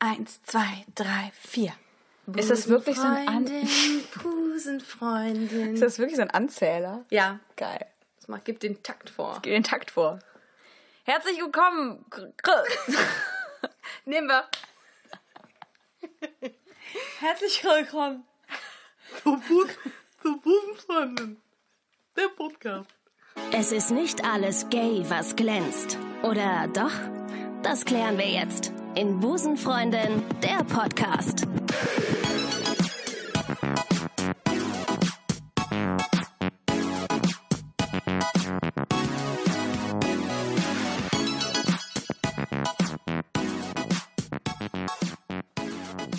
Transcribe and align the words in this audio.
Eins, 0.00 0.40
zwei, 0.44 0.84
drei, 0.94 1.32
vier. 1.34 1.72
Ist 2.36 2.50
das 2.50 2.68
wirklich 2.68 2.96
so 2.96 3.02
ein 3.02 3.26
An 3.28 3.44
Busenfreundin. 4.22 5.74
Ist 5.74 5.82
das 5.82 5.98
wirklich 5.98 6.16
so 6.16 6.22
ein 6.22 6.30
Anzähler? 6.30 7.04
Ja, 7.10 7.40
Geil. 7.56 7.84
das 8.16 8.28
macht, 8.28 8.44
gibt 8.44 8.62
den 8.62 8.80
Takt 8.82 9.10
vor. 9.10 9.38
Geh 9.42 9.50
den 9.50 9.64
Takt 9.64 9.90
vor. 9.90 10.20
Herzlich 11.04 11.40
willkommen. 11.40 12.04
Nehmen 14.04 14.28
wir. 14.28 14.44
Herzlich 17.18 17.64
willkommen. 17.64 18.24
Busenfreundin. 20.22 21.40
Der 22.16 22.28
Podcast. 22.28 22.90
Es 23.52 23.72
ist 23.72 23.90
nicht 23.90 24.24
alles 24.24 24.68
gay, 24.68 25.04
was 25.08 25.34
glänzt. 25.34 25.98
Oder 26.22 26.68
doch? 26.68 26.92
Das 27.62 27.84
klären 27.84 28.18
wir 28.18 28.28
jetzt 28.28 28.72
in 28.94 29.20
Busenfreundin, 29.20 30.22
der 30.42 30.64
Podcast. 30.64 31.46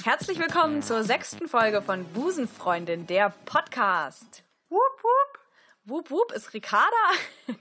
Herzlich 0.04 0.40
willkommen 0.40 0.82
zur 0.82 1.04
sechsten 1.04 1.48
Folge 1.48 1.82
von 1.82 2.04
Busenfreundin, 2.06 3.06
der 3.08 3.34
Podcast. 3.46 4.44
Wupp, 4.70 4.80
wupp. 5.04 5.29
Wup 5.86 6.12
Wup 6.12 6.32
ist 6.34 6.54
Ricarda. 6.54 6.88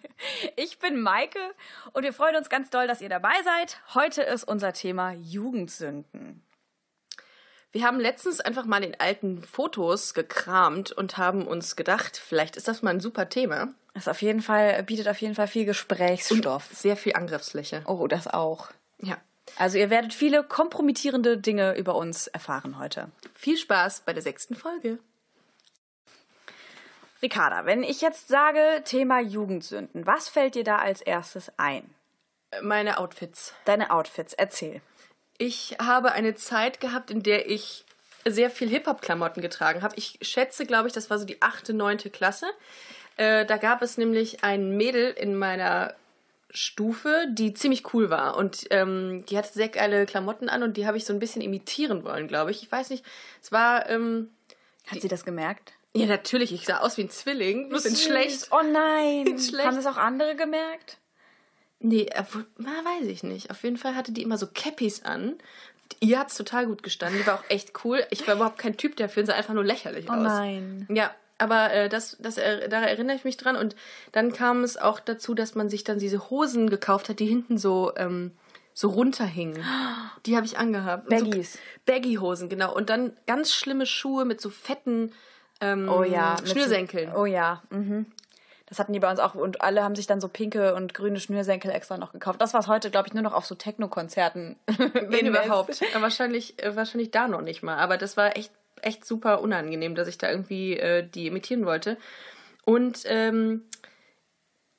Ich 0.56 0.80
bin 0.80 1.00
Maike 1.00 1.38
und 1.92 2.02
wir 2.02 2.12
freuen 2.12 2.34
uns 2.34 2.50
ganz 2.50 2.70
doll, 2.70 2.88
dass 2.88 3.00
ihr 3.00 3.08
dabei 3.08 3.34
seid. 3.44 3.78
Heute 3.94 4.22
ist 4.22 4.42
unser 4.42 4.72
Thema 4.72 5.12
Jugendsünden. 5.12 6.42
Wir 7.70 7.84
haben 7.84 8.00
letztens 8.00 8.40
einfach 8.40 8.64
mal 8.64 8.82
in 8.82 8.98
alten 8.98 9.42
Fotos 9.42 10.14
gekramt 10.14 10.90
und 10.90 11.18
haben 11.18 11.46
uns 11.46 11.76
gedacht, 11.76 12.16
vielleicht 12.16 12.56
ist 12.56 12.66
das 12.66 12.82
mal 12.82 12.90
ein 12.90 13.00
super 13.00 13.28
Thema. 13.28 13.68
Das 13.94 14.08
auf 14.08 14.20
jeden 14.22 14.42
Fall, 14.42 14.82
bietet 14.82 15.06
auf 15.06 15.20
jeden 15.20 15.36
Fall 15.36 15.46
viel 15.46 15.66
Gesprächsstoff. 15.66 16.64
Sehr 16.72 16.96
viel 16.96 17.14
Angriffsfläche. 17.14 17.82
Oh, 17.86 18.08
das 18.08 18.26
auch. 18.26 18.70
Ja. 19.00 19.18
Also 19.56 19.78
ihr 19.78 19.90
werdet 19.90 20.12
viele 20.12 20.42
kompromittierende 20.42 21.38
Dinge 21.38 21.76
über 21.76 21.94
uns 21.94 22.26
erfahren 22.26 22.78
heute. 22.78 23.12
Viel 23.34 23.56
Spaß 23.56 24.02
bei 24.04 24.12
der 24.12 24.22
sechsten 24.22 24.56
Folge. 24.56 24.98
Ricarda, 27.22 27.66
wenn 27.66 27.82
ich 27.82 28.00
jetzt 28.00 28.28
sage 28.28 28.82
Thema 28.84 29.20
Jugendsünden, 29.20 30.06
was 30.06 30.28
fällt 30.28 30.54
dir 30.54 30.64
da 30.64 30.76
als 30.76 31.00
erstes 31.00 31.52
ein? 31.56 31.94
Meine 32.62 32.98
Outfits. 32.98 33.54
Deine 33.64 33.90
Outfits, 33.90 34.34
erzähl. 34.34 34.80
Ich 35.36 35.76
habe 35.80 36.12
eine 36.12 36.34
Zeit 36.34 36.80
gehabt, 36.80 37.10
in 37.10 37.22
der 37.22 37.50
ich 37.50 37.84
sehr 38.24 38.50
viel 38.50 38.68
Hip-Hop-Klamotten 38.68 39.42
getragen 39.42 39.82
habe. 39.82 39.94
Ich 39.96 40.18
schätze, 40.22 40.66
glaube 40.66 40.88
ich, 40.88 40.94
das 40.94 41.10
war 41.10 41.18
so 41.18 41.24
die 41.24 41.42
achte, 41.42 41.72
neunte 41.72 42.10
Klasse. 42.10 42.46
Äh, 43.16 43.46
da 43.46 43.56
gab 43.56 43.82
es 43.82 43.98
nämlich 43.98 44.44
ein 44.44 44.76
Mädel 44.76 45.10
in 45.10 45.36
meiner 45.36 45.94
Stufe, 46.50 47.26
die 47.30 47.54
ziemlich 47.54 47.92
cool 47.92 48.10
war. 48.10 48.36
Und 48.36 48.66
ähm, 48.70 49.24
die 49.26 49.36
hatte 49.36 49.52
sehr 49.52 49.68
geile 49.68 50.06
Klamotten 50.06 50.48
an 50.48 50.62
und 50.62 50.76
die 50.76 50.86
habe 50.86 50.96
ich 50.96 51.04
so 51.04 51.12
ein 51.12 51.18
bisschen 51.18 51.42
imitieren 51.42 52.04
wollen, 52.04 52.28
glaube 52.28 52.50
ich. 52.50 52.62
Ich 52.62 52.70
weiß 52.70 52.90
nicht, 52.90 53.04
es 53.42 53.52
war... 53.52 53.88
Ähm, 53.88 54.30
Hat 54.86 55.00
sie 55.00 55.08
das 55.08 55.24
gemerkt? 55.24 55.74
Ja, 55.94 56.06
natürlich, 56.06 56.52
ich 56.52 56.64
sah 56.66 56.78
aus 56.78 56.96
wie 56.96 57.02
ein 57.02 57.10
Zwilling, 57.10 57.68
bloß 57.70 57.84
in 57.86 57.96
schlecht. 57.96 58.48
Oh 58.50 58.60
nein. 58.62 59.26
In 59.26 59.38
schlecht. 59.38 59.66
Haben 59.66 59.76
das 59.76 59.86
auch 59.86 59.96
andere 59.96 60.36
gemerkt? 60.36 60.98
Nee, 61.80 62.08
na, 62.58 62.70
weiß 62.70 63.06
ich 63.06 63.22
nicht. 63.22 63.50
Auf 63.50 63.62
jeden 63.62 63.76
Fall 63.76 63.94
hatte 63.94 64.12
die 64.12 64.22
immer 64.22 64.36
so 64.38 64.48
Cappies 64.52 65.04
an. 65.04 65.34
Ihr 66.00 66.18
hat's 66.18 66.36
total 66.36 66.66
gut 66.66 66.82
gestanden. 66.82 67.20
Die 67.20 67.26
war 67.26 67.36
auch 67.36 67.44
echt 67.48 67.72
cool. 67.84 68.04
Ich 68.10 68.26
war 68.26 68.34
überhaupt 68.34 68.58
kein 68.58 68.76
Typ 68.76 68.96
dafür 68.96 69.22
und 69.22 69.26
sah 69.26 69.34
einfach 69.34 69.54
nur 69.54 69.64
lächerlich 69.64 70.06
Oh 70.08 70.12
aus. 70.12 70.22
nein. 70.22 70.86
Ja, 70.90 71.14
aber 71.38 71.72
äh, 71.72 71.88
das, 71.88 72.16
das, 72.20 72.36
er- 72.36 72.68
daran 72.68 72.88
erinnere 72.88 73.16
ich 73.16 73.24
mich 73.24 73.36
dran. 73.36 73.54
Und 73.56 73.76
dann 74.12 74.32
kam 74.32 74.64
es 74.64 74.76
auch 74.76 74.98
dazu, 75.00 75.34
dass 75.34 75.54
man 75.54 75.70
sich 75.70 75.84
dann 75.84 75.98
diese 76.00 76.30
Hosen 76.30 76.68
gekauft 76.68 77.08
hat, 77.08 77.20
die 77.20 77.26
hinten 77.26 77.58
so, 77.58 77.92
ähm, 77.96 78.32
so 78.74 78.88
runterhingen. 78.90 79.64
Die 80.26 80.36
habe 80.36 80.46
ich 80.46 80.58
angehabt. 80.58 81.08
Baggies. 81.08 81.54
So 81.54 81.58
Baggy-Hosen, 81.86 82.48
genau. 82.48 82.74
Und 82.74 82.90
dann 82.90 83.16
ganz 83.26 83.54
schlimme 83.54 83.86
Schuhe 83.86 84.24
mit 84.24 84.40
so 84.40 84.50
fetten 84.50 85.12
ähm, 85.60 85.88
Oh 85.88 86.02
ja. 86.02 86.36
Schnürsenkeln. 86.44 87.12
Oh 87.14 87.26
ja. 87.26 87.62
Mhm. 87.70 88.06
Das 88.66 88.78
hatten 88.78 88.92
die 88.92 89.00
bei 89.00 89.10
uns 89.10 89.18
auch 89.18 89.34
und 89.34 89.62
alle 89.62 89.82
haben 89.82 89.96
sich 89.96 90.06
dann 90.06 90.20
so 90.20 90.28
pinke 90.28 90.74
und 90.74 90.92
grüne 90.92 91.20
Schnürsenkel 91.20 91.70
extra 91.70 91.96
noch 91.96 92.12
gekauft. 92.12 92.40
Das, 92.42 92.52
was 92.52 92.68
heute, 92.68 92.90
glaube 92.90 93.08
ich, 93.08 93.14
nur 93.14 93.22
noch 93.22 93.32
auf 93.32 93.46
so 93.46 93.54
Techno-Konzerten 93.54 94.56
Wenn 95.08 95.26
überhaupt. 95.26 95.80
Wahrscheinlich, 95.98 96.62
äh, 96.62 96.76
wahrscheinlich 96.76 97.10
da 97.10 97.28
noch 97.28 97.40
nicht 97.40 97.62
mal. 97.62 97.78
Aber 97.78 97.96
das 97.96 98.18
war 98.18 98.36
echt, 98.36 98.52
echt 98.82 99.06
super 99.06 99.40
unangenehm, 99.40 99.94
dass 99.94 100.06
ich 100.06 100.18
da 100.18 100.30
irgendwie 100.30 100.76
äh, 100.78 101.02
die 101.02 101.26
imitieren 101.26 101.64
wollte. 101.64 101.96
Und 102.66 103.04
ähm, 103.06 103.62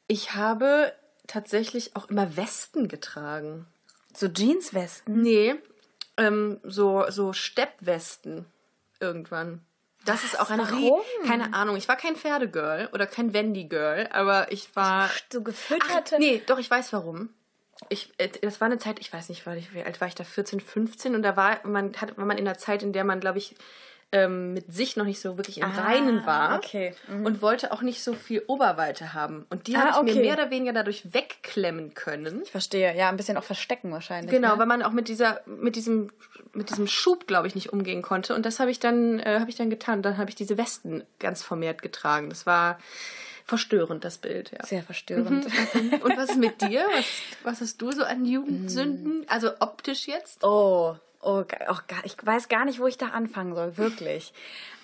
ich 0.06 0.36
habe 0.36 0.94
tatsächlich 1.26 1.96
auch 1.96 2.10
immer 2.10 2.38
Westen 2.38 2.90
getragen. 2.90 3.66
So 4.14 4.28
Jeanswesten. 4.28 5.20
Nee, 5.22 5.56
ähm, 6.18 6.60
so, 6.64 7.06
so 7.10 7.34
Steppwesten 7.34 8.46
irgendwann. 9.00 9.62
Das 10.12 10.24
ist 10.24 10.40
auch 10.40 10.50
ein 10.50 10.60
Rie- 10.60 10.90
Warum? 10.90 11.02
Keine 11.26 11.54
Ahnung. 11.54 11.76
Ich 11.78 11.88
war 11.88 11.96
kein 11.96 12.16
Pferdegirl 12.16 12.90
oder 12.94 13.08
kein 13.08 13.34
Wendy-Girl, 13.34 14.10
aber 14.12 14.52
ich 14.52 14.76
war. 14.76 15.10
So 15.32 15.40
Ach, 15.40 15.44
gefütterte. 15.44 16.18
nee, 16.20 16.42
doch, 16.46 16.58
ich 16.60 16.70
weiß 16.70 16.92
warum. 16.94 17.30
Ich, 17.88 18.12
äh, 18.18 18.28
das 18.42 18.60
war 18.60 18.66
eine 18.66 18.78
Zeit, 18.78 19.00
ich 19.00 19.12
weiß 19.14 19.30
nicht, 19.30 19.46
wie 19.46 19.84
alt 19.84 20.02
war 20.02 20.08
ich 20.08 20.16
da? 20.16 20.24
14, 20.26 20.60
15 20.60 21.16
und 21.16 21.22
da 21.24 21.38
war 21.38 21.66
man, 21.66 21.94
hat, 22.02 22.18
war 22.18 22.26
man 22.26 22.38
in 22.38 22.48
einer 22.48 22.58
Zeit, 22.58 22.84
in 22.84 22.92
der 22.92 23.04
man, 23.06 23.20
glaube 23.22 23.38
ich, 23.38 23.56
ähm, 24.12 24.54
mit 24.54 24.74
sich 24.74 24.96
noch 24.98 25.06
nicht 25.06 25.20
so 25.22 25.38
wirklich 25.38 25.60
im 25.60 25.66
Ah, 25.66 25.82
Reinen 25.82 26.26
war. 26.26 26.58
okay. 26.58 26.96
Mhm. 27.08 27.26
Und 27.26 27.42
wollte 27.44 27.72
auch 27.72 27.82
nicht 27.84 28.04
so 28.04 28.14
viel 28.14 28.44
Oberweite 28.48 29.14
haben. 29.14 29.46
Und 29.50 29.68
die 29.68 29.76
Ah, 29.76 29.82
habe 29.82 29.90
ich 29.90 29.98
okay. 29.98 30.14
mir 30.16 30.22
mehr 30.22 30.34
oder 30.34 30.50
weniger 30.50 30.74
dadurch 30.74 31.14
wegklemmen 31.14 31.94
können. 31.94 32.42
Ich 32.44 32.52
verstehe. 32.52 32.96
Ja, 32.98 33.10
ein 33.10 33.18
bisschen 33.18 33.38
auch 33.38 33.44
verstecken 33.44 33.92
wahrscheinlich. 33.92 34.32
Genau, 34.32 34.54
ne? 34.54 34.60
weil 34.60 34.66
man 34.66 34.82
auch 34.82 34.92
mit 34.94 35.08
dieser, 35.10 35.42
mit 35.46 35.76
diesem, 35.76 36.12
mit 36.54 36.70
diesem 36.72 36.88
Schub, 36.88 37.28
glaube 37.28 37.48
ich, 37.48 37.54
nicht 37.56 37.72
umgehen 37.72 38.02
konnte. 38.02 38.34
Und 38.34 38.46
das 38.48 38.60
habe 38.60 38.72
ich 38.72 38.80
dann, 38.80 39.20
äh, 39.20 39.40
habe 39.40 39.50
ich 39.52 39.56
dann 39.56 39.70
getan. 39.70 40.02
Dann 40.02 40.18
habe 40.18 40.30
ich 40.30 40.36
diese 40.36 40.58
Westen 40.58 41.04
ganz 41.20 41.44
vermehrt 41.44 41.82
getragen. 41.84 42.30
Das 42.30 42.48
war 42.48 42.80
verstörend, 43.46 44.04
das 44.06 44.18
Bild, 44.20 44.52
ja. 44.52 44.64
Sehr 44.66 44.84
verstörend. 44.84 45.46
Und 46.04 46.18
was 46.18 46.30
ist 46.32 46.38
mit 46.38 46.62
dir? 46.62 46.86
Was, 46.94 47.06
was 47.44 47.62
hast 47.62 47.82
du 47.82 47.92
so 47.92 48.04
an 48.04 48.26
Jugendsünden? 48.26 49.26
Also 49.28 49.52
optisch 49.60 50.08
jetzt? 50.08 50.44
Oh, 50.44 50.96
oh, 51.22 51.44
oh, 51.70 51.78
gar- 51.88 52.06
ich 52.06 52.16
weiß 52.22 52.48
gar 52.50 52.66
nicht, 52.66 52.80
wo 52.80 52.88
ich 52.88 52.98
da 52.98 53.08
anfangen 53.08 53.56
soll, 53.56 53.78
wirklich. 53.78 54.34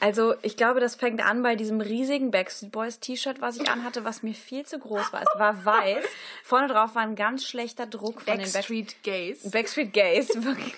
Also, 0.02 0.36
ich 0.42 0.58
glaube, 0.58 0.80
das 0.82 0.96
fängt 0.96 1.26
an 1.26 1.42
bei 1.42 1.56
diesem 1.56 1.80
riesigen 1.82 2.30
Backstreet 2.32 2.72
Boys 2.72 3.00
T-Shirt, 3.00 3.40
was 3.42 3.58
ich 3.58 3.70
anhatte, 3.70 4.04
was 4.04 4.24
mir 4.24 4.34
viel 4.34 4.66
zu 4.66 4.78
groß 4.78 5.14
war. 5.14 5.22
Es 5.22 5.40
war 5.40 5.64
weiß. 5.66 6.04
Vorne 6.44 6.68
drauf 6.68 6.96
war 6.96 7.02
ein 7.04 7.16
ganz 7.16 7.46
schlechter 7.46 7.86
Druck 7.88 8.22
von 8.22 8.38
den 8.38 8.52
Backstreet 8.52 8.88
Backstreet 8.88 9.04
Gays. 9.04 9.52
Backstreet 9.52 9.94
Gays, 9.94 10.30
wirklich. 10.44 10.76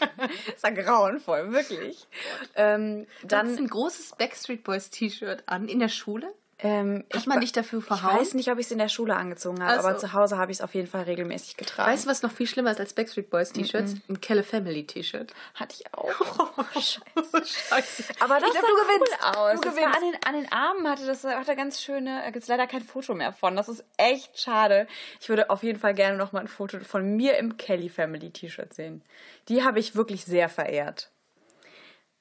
Das 0.53 0.63
war 0.63 0.71
grauenvoll, 0.71 1.51
wirklich. 1.51 2.07
Ähm, 2.55 3.07
Dann 3.23 3.47
dann, 3.55 3.57
ein 3.57 3.67
großes 3.67 4.11
Backstreet 4.17 4.63
Boys 4.63 4.89
T-Shirt 4.91 5.43
an 5.47 5.67
in 5.67 5.79
der 5.79 5.89
Schule. 5.89 6.31
Ähm, 6.59 7.05
Hat 7.13 7.21
ich 7.21 7.27
man 7.27 7.39
dich 7.41 7.51
dafür 7.51 7.79
Ich 7.79 7.85
verhauen? 7.85 8.17
weiß 8.19 8.33
nicht, 8.33 8.49
ob 8.51 8.57
ich 8.57 8.65
es 8.65 8.71
in 8.71 8.79
der 8.79 8.89
Schule 8.89 9.15
angezogen 9.15 9.61
habe, 9.61 9.73
Also- 9.73 9.87
aber 9.87 9.97
zu 9.97 10.13
Hause 10.13 10.37
habe 10.37 10.51
ich 10.51 10.57
es 10.57 10.61
auf 10.63 10.73
jeden 10.73 10.87
Fall 10.87 11.03
regelmäßig 11.03 11.55
getragen. 11.57 11.91
Weißt 11.91 12.05
du, 12.05 12.09
was 12.09 12.23
noch 12.23 12.31
viel 12.31 12.47
schlimmer 12.47 12.71
ist 12.71 12.79
als 12.79 12.93
Backstreet 12.93 13.29
Boys 13.29 13.51
T-Shirts? 13.53 13.93
Ein 14.09 14.21
Kelle 14.21 14.41
Family 14.43 14.85
T-Shirt. 14.87 15.33
Hatte 15.53 15.75
ich 15.79 15.93
auch. 15.93 16.07
Scheiße. 16.73 17.45
Scheiße. 17.45 18.03
Aber 18.19 18.39
das 18.39 18.49
Ich 18.49 18.55
sah 18.55 18.59
glaub, 18.61 18.69
du 18.69 18.73
cool 18.73 18.99
gewinnst. 18.99 19.37
aus. 19.37 19.53
Du 19.61 19.69
gewinnst. 19.69 19.95
an, 19.95 20.01
den, 20.01 20.23
an 20.25 20.33
den 20.41 20.51
Armen 20.51 20.87
hatte 20.89 21.05
das 21.05 21.23
hatte 21.23 21.55
ganz 21.55 21.81
schöne, 21.81 22.23
gibt 22.31 22.37
es 22.43 22.47
leider 22.47 22.65
kein 22.67 22.81
Foto 22.81 23.13
mehr 23.13 23.33
von. 23.33 23.55
Das 23.55 23.69
ist 23.69 23.83
echt 23.97 24.39
schade. 24.39 24.87
Ich 25.21 25.29
würde 25.29 25.49
auf 25.51 25.61
jeden 25.63 25.79
Fall 25.79 25.93
gerne 25.93 26.17
noch 26.17 26.31
mal 26.31 26.39
ein 26.39 26.47
Foto 26.47 26.79
von 26.79 27.15
mir 27.15 27.37
im 27.37 27.57
Kelly 27.57 27.89
Family 27.89 28.31
T-Shirt 28.31 28.73
sehen. 28.73 29.03
Die 29.49 29.63
habe 29.63 29.79
ich 29.79 29.95
wirklich 29.95 30.25
sehr 30.25 30.49
verehrt. 30.49 31.11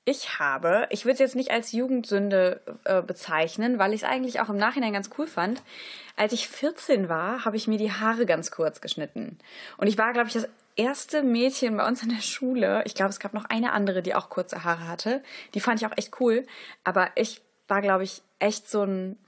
Ich 0.09 0.39
habe, 0.39 0.87
ich 0.91 1.05
würde 1.05 1.15
es 1.15 1.19
jetzt 1.19 1.35
nicht 1.35 1.51
als 1.51 1.73
Jugendsünde 1.73 2.61
äh, 2.85 3.03
bezeichnen, 3.03 3.81
weil 3.81 3.93
ich 3.93 4.03
es 4.03 4.09
eigentlich 4.09 4.39
auch 4.39 4.49
im 4.49 4.57
Nachhinein 4.57 4.93
ganz 4.93 5.11
cool 5.19 5.27
fand. 5.27 5.65
Als 6.15 6.33
ich 6.33 6.47
14 6.47 7.09
war, 7.09 7.45
habe 7.45 7.57
ich 7.57 7.67
mir 7.67 7.77
die 7.77 7.91
Haare 7.91 8.25
ganz 8.25 8.53
kurz 8.53 8.81
geschnitten. 8.81 9.37
Und 9.79 9.89
ich 9.89 9.99
war, 9.99 10.13
glaube 10.13 10.29
ich, 10.29 10.35
das 10.35 10.49
erste 10.77 11.25
Mädchen 11.25 11.77
bei 11.77 11.89
uns 11.89 12.05
in 12.05 12.11
der 12.11 12.23
Schule. 12.23 12.85
Ich 12.87 12.95
glaube, 12.95 13.11
es 13.11 13.19
gab 13.19 13.35
noch 13.35 13.47
eine 13.47 13.73
andere, 13.73 14.01
die 14.01 14.15
auch 14.15 14.31
kurze 14.31 14.63
Haare 14.63 14.87
hatte. 14.87 15.25
Die 15.55 15.61
fand 15.61 15.83
ich 15.83 15.89
auch 15.89 15.97
echt 15.97 16.21
cool. 16.21 16.47
Aber 16.85 17.09
ich 17.17 17.43
war, 17.67 17.83
glaube 17.83 18.05
ich, 18.05 18.23
echt 18.39 18.71
so 18.71 18.85
ein, 18.85 19.19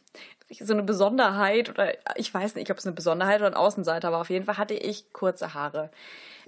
so 0.50 0.72
eine 0.72 0.82
Besonderheit 0.82 1.70
oder 1.70 1.92
ich 2.18 2.34
weiß 2.34 2.56
nicht, 2.56 2.72
ob 2.72 2.78
es 2.78 2.86
eine 2.86 2.96
Besonderheit 2.96 3.40
oder 3.40 3.50
ein 3.50 3.54
Außenseiter 3.54 4.10
war. 4.10 4.20
Auf 4.20 4.30
jeden 4.30 4.46
Fall 4.46 4.58
hatte 4.58 4.74
ich 4.74 5.12
kurze 5.12 5.54
Haare. 5.54 5.90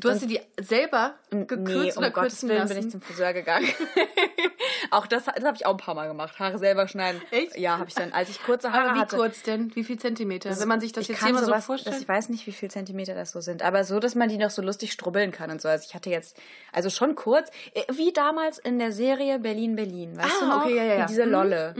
Du 0.01 0.11
hast 0.11 0.21
dir 0.23 0.27
die 0.29 0.41
selber 0.63 1.15
gekürzt 1.31 1.59
nee, 1.69 1.93
um 1.93 1.99
oder 1.99 2.11
Gottes 2.11 2.33
kürzen 2.33 2.49
Willen 2.51 2.59
lassen? 2.61 2.75
bin 2.75 2.85
ich 2.85 2.91
zum 2.91 3.01
Friseur 3.01 3.33
gegangen. 3.33 3.67
Auch 4.91 5.07
das, 5.07 5.25
das 5.25 5.45
habe 5.45 5.57
ich 5.57 5.67
auch 5.67 5.73
ein 5.73 5.77
paar 5.79 5.95
Mal 5.95 6.07
gemacht. 6.07 6.39
Haare 6.39 6.59
selber 6.59 6.87
schneiden. 6.87 7.21
Echt? 7.31 7.57
Ja, 7.59 7.79
habe 7.79 7.89
ich 7.89 7.95
dann, 7.95 8.13
als 8.13 8.29
ich 8.29 8.43
kurze 8.43 8.73
Haare 8.73 8.91
Aber 8.91 8.95
wie 8.95 9.01
hatte. 9.01 9.17
kurz 9.17 9.43
denn? 9.43 9.75
Wie 9.75 9.83
viel 9.85 9.99
Zentimeter? 9.99 10.59
Wenn 10.61 10.69
man 10.69 10.81
sich 10.81 10.93
das 10.93 11.09
jetzt 11.09 11.23
hier 11.25 11.33
mal 11.33 11.45
so 11.45 11.53
vorstellt. 11.55 11.95
das, 11.95 12.03
ich 12.03 12.09
weiß 12.09 12.29
nicht, 12.29 12.47
wie 12.47 12.53
viel 12.53 12.71
Zentimeter 12.71 13.15
das 13.15 13.33
so 13.33 13.41
sind, 13.41 13.63
aber 13.63 13.85
so, 13.85 13.99
dass 13.99 14.15
man 14.15 14.29
die 14.29 14.37
noch 14.39 14.51
so 14.51 14.63
lustig 14.63 14.93
strubbeln 14.93 15.33
kann 15.33 15.51
und 15.51 15.61
so. 15.61 15.69
Also 15.69 15.87
ich 15.89 15.95
hatte 15.95 16.11
jetzt, 16.11 16.37
also 16.73 16.91
schon 16.91 17.15
kurz, 17.15 17.51
äh, 17.75 17.83
wie 17.93 18.13
damals 18.13 18.59
in 18.59 18.79
der 18.79 18.93
Serie 18.93 19.39
Berlin, 19.39 19.77
Berlin, 19.77 20.17
weißt 20.17 20.37
Ah, 20.37 20.45
du 20.45 20.47
noch? 20.47 20.65
okay, 20.65 20.77
ja, 20.77 20.85
ja. 20.85 21.07
Diese 21.07 21.25
Mhm, 21.27 21.33
Lolle, 21.33 21.75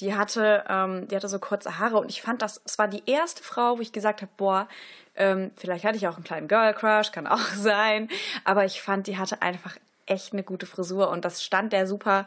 die 0.00 0.14
hatte, 0.14 0.64
ähm, 0.68 1.06
die 1.08 1.14
hatte 1.16 1.28
so 1.28 1.38
kurze 1.38 1.78
Haare 1.78 1.98
und 1.98 2.10
ich 2.10 2.22
fand 2.22 2.42
das, 2.42 2.60
es 2.64 2.78
war 2.78 2.88
die 2.88 3.02
erste 3.06 3.42
Frau, 3.44 3.78
wo 3.78 3.82
ich 3.82 3.92
gesagt 3.92 4.22
habe, 4.22 4.32
boah, 4.36 4.68
ähm, 5.18 5.50
vielleicht 5.56 5.84
hatte 5.84 5.96
ich 5.96 6.08
auch 6.08 6.16
einen 6.16 6.24
kleinen 6.24 6.48
Girl 6.48 6.72
Crush, 6.72 7.12
kann 7.12 7.26
auch 7.26 7.38
sein, 7.38 8.08
aber 8.44 8.64
ich 8.64 8.80
fand, 8.80 9.06
die 9.06 9.18
hatte 9.18 9.42
einfach 9.42 9.76
echt 10.06 10.32
eine 10.32 10.42
gute 10.42 10.64
Frisur 10.64 11.10
und 11.10 11.24
das 11.24 11.44
stand 11.44 11.72
der 11.72 11.86
super 11.86 12.26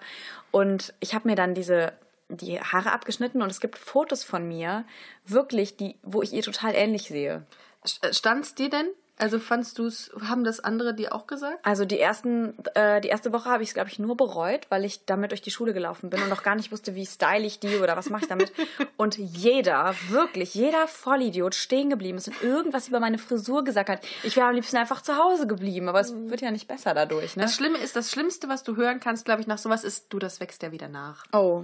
und 0.51 0.93
ich 0.99 1.15
habe 1.15 1.27
mir 1.27 1.35
dann 1.35 1.55
diese 1.55 1.93
die 2.29 2.61
Haare 2.61 2.91
abgeschnitten 2.91 3.41
und 3.41 3.49
es 3.49 3.59
gibt 3.59 3.77
Fotos 3.77 4.23
von 4.23 4.47
mir, 4.47 4.85
wirklich, 5.25 5.75
die, 5.75 5.97
wo 6.01 6.21
ich 6.21 6.31
ihr 6.31 6.43
total 6.43 6.73
ähnlich 6.75 7.03
sehe. 7.03 7.45
Stand's 7.83 8.55
dir 8.55 8.69
denn? 8.69 8.87
Also 9.21 9.37
fandst 9.37 9.77
du 9.77 9.85
es, 9.85 10.11
haben 10.27 10.43
das 10.43 10.59
andere 10.61 10.95
dir 10.95 11.13
auch 11.13 11.27
gesagt? 11.27 11.59
Also 11.61 11.85
die 11.85 11.99
ersten, 11.99 12.55
äh, 12.73 12.99
die 13.01 13.09
erste 13.09 13.31
Woche 13.31 13.49
habe 13.51 13.61
ich 13.61 13.69
es, 13.69 13.75
glaube 13.75 13.87
ich, 13.87 13.99
nur 13.99 14.17
bereut, 14.17 14.65
weil 14.69 14.83
ich 14.83 15.05
damit 15.05 15.29
durch 15.29 15.43
die 15.43 15.51
Schule 15.51 15.73
gelaufen 15.73 16.09
bin 16.09 16.23
und 16.23 16.29
noch 16.29 16.41
gar 16.41 16.55
nicht 16.55 16.71
wusste, 16.71 16.95
wie 16.95 17.05
style 17.05 17.45
ich 17.45 17.59
die 17.59 17.77
oder 17.77 17.95
was 17.95 18.09
mache 18.09 18.23
ich 18.23 18.29
damit. 18.29 18.51
Und 18.97 19.19
jeder, 19.19 19.93
wirklich, 20.09 20.55
jeder 20.55 20.87
Vollidiot 20.87 21.53
stehen 21.53 21.91
geblieben 21.91 22.17
ist 22.17 22.29
und 22.29 22.41
irgendwas 22.41 22.87
über 22.87 22.99
meine 22.99 23.19
Frisur 23.19 23.63
gesagt 23.63 23.89
hat. 23.89 23.99
Ich 24.23 24.35
wäre 24.35 24.47
am 24.47 24.55
liebsten 24.55 24.77
einfach 24.77 25.01
zu 25.01 25.15
Hause 25.15 25.45
geblieben, 25.45 25.87
aber 25.87 25.99
es 25.99 26.15
wird 26.15 26.41
ja 26.41 26.49
nicht 26.49 26.67
besser 26.67 26.95
dadurch, 26.95 27.35
ne? 27.35 27.43
Das 27.43 27.55
Schlimme 27.55 27.77
ist, 27.77 27.95
das 27.95 28.09
Schlimmste, 28.09 28.49
was 28.49 28.63
du 28.63 28.75
hören 28.75 28.99
kannst, 28.99 29.25
glaube 29.25 29.41
ich, 29.41 29.47
nach 29.47 29.59
sowas 29.59 29.83
ist, 29.83 30.07
du, 30.09 30.17
das 30.17 30.39
wächst 30.39 30.63
ja 30.63 30.71
wieder 30.71 30.87
nach. 30.87 31.25
Oh. 31.31 31.63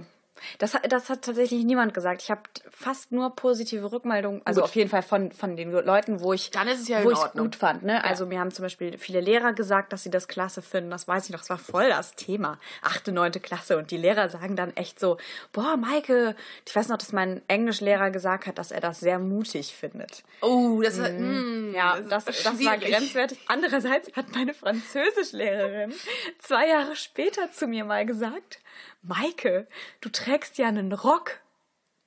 Das, 0.58 0.74
hat- 0.74 0.90
das 0.90 1.08
hat 1.08 1.22
tatsächlich 1.22 1.64
niemand 1.64 1.94
gesagt. 1.94 2.22
Ich 2.22 2.30
habe 2.30 2.40
fast 2.70 3.12
nur 3.12 3.34
positive 3.36 3.90
Rückmeldungen, 3.92 4.40
also 4.44 4.60
Gut. 4.60 4.70
auf 4.70 4.76
jeden 4.76 4.90
Fall 4.90 5.02
von, 5.02 5.32
von 5.32 5.56
den 5.56 5.70
Leuten, 5.72 6.20
wo 6.20 6.32
ich 6.32 6.50
Dann 6.50 6.68
ist 6.68 6.80
es 6.80 6.88
ja 6.88 7.04
wo 7.04 7.14
gut 7.38 7.56
fand. 7.56 7.82
Ne? 7.82 8.02
Also 8.04 8.26
mir 8.26 8.40
haben 8.40 8.50
zum 8.50 8.64
Beispiel 8.64 8.98
viele 8.98 9.20
Lehrer 9.20 9.52
gesagt, 9.52 9.92
dass 9.92 10.02
sie 10.02 10.10
das 10.10 10.28
klasse 10.28 10.62
finden. 10.62 10.90
Das 10.90 11.06
weiß 11.08 11.26
ich 11.26 11.30
noch, 11.30 11.40
das 11.40 11.50
war 11.50 11.58
voll 11.58 11.88
das 11.88 12.14
Thema. 12.14 12.58
Achte, 12.82 13.12
neunte 13.12 13.40
Klasse. 13.40 13.76
Und 13.78 13.90
die 13.90 13.96
Lehrer 13.96 14.28
sagen 14.28 14.56
dann 14.56 14.74
echt 14.76 14.98
so, 15.00 15.16
boah, 15.52 15.76
Maike, 15.76 16.36
ich 16.66 16.74
weiß 16.74 16.88
noch, 16.88 16.98
dass 16.98 17.12
mein 17.12 17.42
Englischlehrer 17.48 18.10
gesagt 18.10 18.46
hat, 18.46 18.58
dass 18.58 18.70
er 18.70 18.80
das 18.80 19.00
sehr 19.00 19.18
mutig 19.18 19.74
findet. 19.74 20.22
Oh, 20.40 20.80
das 20.82 20.98
ist, 20.98 21.12
mm, 21.18 21.74
Ja, 21.74 22.00
das, 22.00 22.24
das 22.26 22.44
war 22.64 22.78
grenzwertig. 22.78 23.38
Andererseits 23.48 24.14
hat 24.16 24.26
meine 24.34 24.54
Französischlehrerin 24.54 25.92
zwei 26.38 26.68
Jahre 26.68 26.96
später 26.96 27.50
zu 27.52 27.66
mir 27.66 27.84
mal 27.84 28.06
gesagt, 28.06 28.60
Maike, 29.02 29.66
du 30.00 30.08
trägst 30.08 30.58
ja 30.58 30.68
einen 30.68 30.92
Rock. 30.92 31.40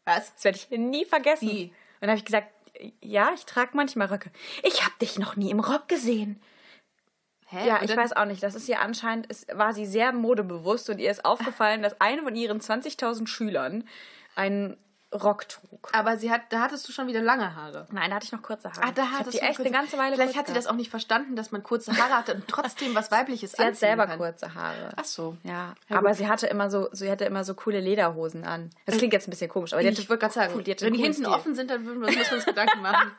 Was? 0.06 0.34
Das 0.36 0.44
werde 0.44 0.58
ich 0.58 0.70
nie 0.78 1.06
vergessen. 1.06 1.50
Wie? 1.50 1.64
Und 1.66 1.74
dann 2.02 2.10
habe 2.12 2.18
ich 2.18 2.26
gesagt, 2.26 2.48
ja, 3.02 3.32
ich 3.34 3.46
trage 3.46 3.72
manchmal 3.74 4.08
Röcke. 4.08 4.32
Ich 4.64 4.84
habe 4.84 4.94
dich 5.02 5.20
noch 5.20 5.36
nie 5.36 5.52
im 5.52 5.60
Rock 5.60 5.88
gesehen. 5.88 6.42
Hä? 7.48 7.68
Ja, 7.68 7.78
Und 7.78 7.90
ich 7.90 7.96
weiß 7.96 8.14
auch 8.14 8.26
nicht. 8.26 8.42
Das 8.42 8.56
ist 8.56 8.68
ihr 8.70 8.80
anscheinend, 8.80 9.28
ist, 9.28 9.56
war 9.56 9.74
sie 9.74 9.86
sehr 9.86 10.14
modebewusst 10.14 10.90
und 10.90 11.00
ihr 11.00 11.12
ist 11.12 11.26
aufgefallen, 11.26 11.82
dass 11.82 12.00
eine 12.00 12.24
von 12.24 12.36
ihren 12.36 12.62
20.000 12.62 13.28
Schülern 13.28 13.88
einen 14.36 14.78
Rock 15.14 15.50
trug. 15.50 15.90
Aber 15.94 16.16
sie 16.18 16.32
hat, 16.32 16.42
da 16.50 16.62
hattest 16.62 16.88
du 16.88 16.94
schon 16.94 17.08
wieder 17.08 17.22
lange 17.22 17.56
Haare. 17.56 17.88
Nein, 17.92 18.10
da 18.12 18.16
hatte 18.16 18.26
ich 18.26 18.32
noch 18.32 18.42
kurze 18.42 18.70
Haare. 18.72 18.82
Ah, 18.84 18.92
da 18.94 19.04
ich 19.04 19.10
hattest 19.12 19.34
die 19.34 19.40
du 19.40 19.46
echt 19.46 19.58
kurze- 19.58 19.70
eine 19.70 19.78
ganze 19.78 19.98
Weile 19.98 20.16
Vielleicht 20.16 20.38
hat 20.38 20.48
sie 20.48 20.54
das 20.54 20.68
auch 20.68 20.76
nicht 20.76 20.90
verstanden, 20.90 21.36
dass 21.36 21.52
man 21.52 21.64
kurze 21.64 21.92
Haare 21.98 22.14
hatte 22.18 22.36
und 22.36 22.48
trotzdem 22.48 22.96
was 22.96 23.12
Weibliches 23.12 23.52
Sie 23.54 23.64
hat 23.64 23.76
selber 23.76 24.08
kann. 24.08 24.18
kurze 24.18 24.54
Haare. 24.56 24.90
Ach 24.96 25.04
so. 25.04 25.36
Ja, 25.44 25.74
Ja, 25.90 25.98
aber 25.98 26.10
gut. 26.10 26.18
sie 26.18 26.28
hatte 26.30 26.48
immer 26.48 26.70
so, 26.70 26.88
sie 26.94 27.12
hatte 27.12 27.26
immer 27.26 27.44
so 27.44 27.56
coole 27.56 27.82
Lederhosen 27.82 28.46
an. 28.46 28.70
Das 28.86 28.98
klingt 28.98 29.12
jetzt 29.12 29.28
ein 29.28 29.32
bisschen 29.32 29.50
komisch, 29.50 29.74
aber 29.74 29.82
die 29.82 29.90
Ich 29.90 30.08
gerade 30.08 30.30
sagen, 30.34 30.54
cool, 30.56 30.64
die 30.64 30.72
hatte 30.72 30.86
wenn 30.86 30.94
die 30.94 31.00
hinten 31.02 31.24
Stil. 31.24 31.28
offen 31.34 31.56
sind, 31.56 31.70
dann 31.70 31.86
würden 31.86 32.00
wir, 32.02 32.08
müssen 32.12 32.30
wir 32.30 32.38
uns 32.38 32.46
Gedanken 32.46 32.82
machen. 32.82 33.12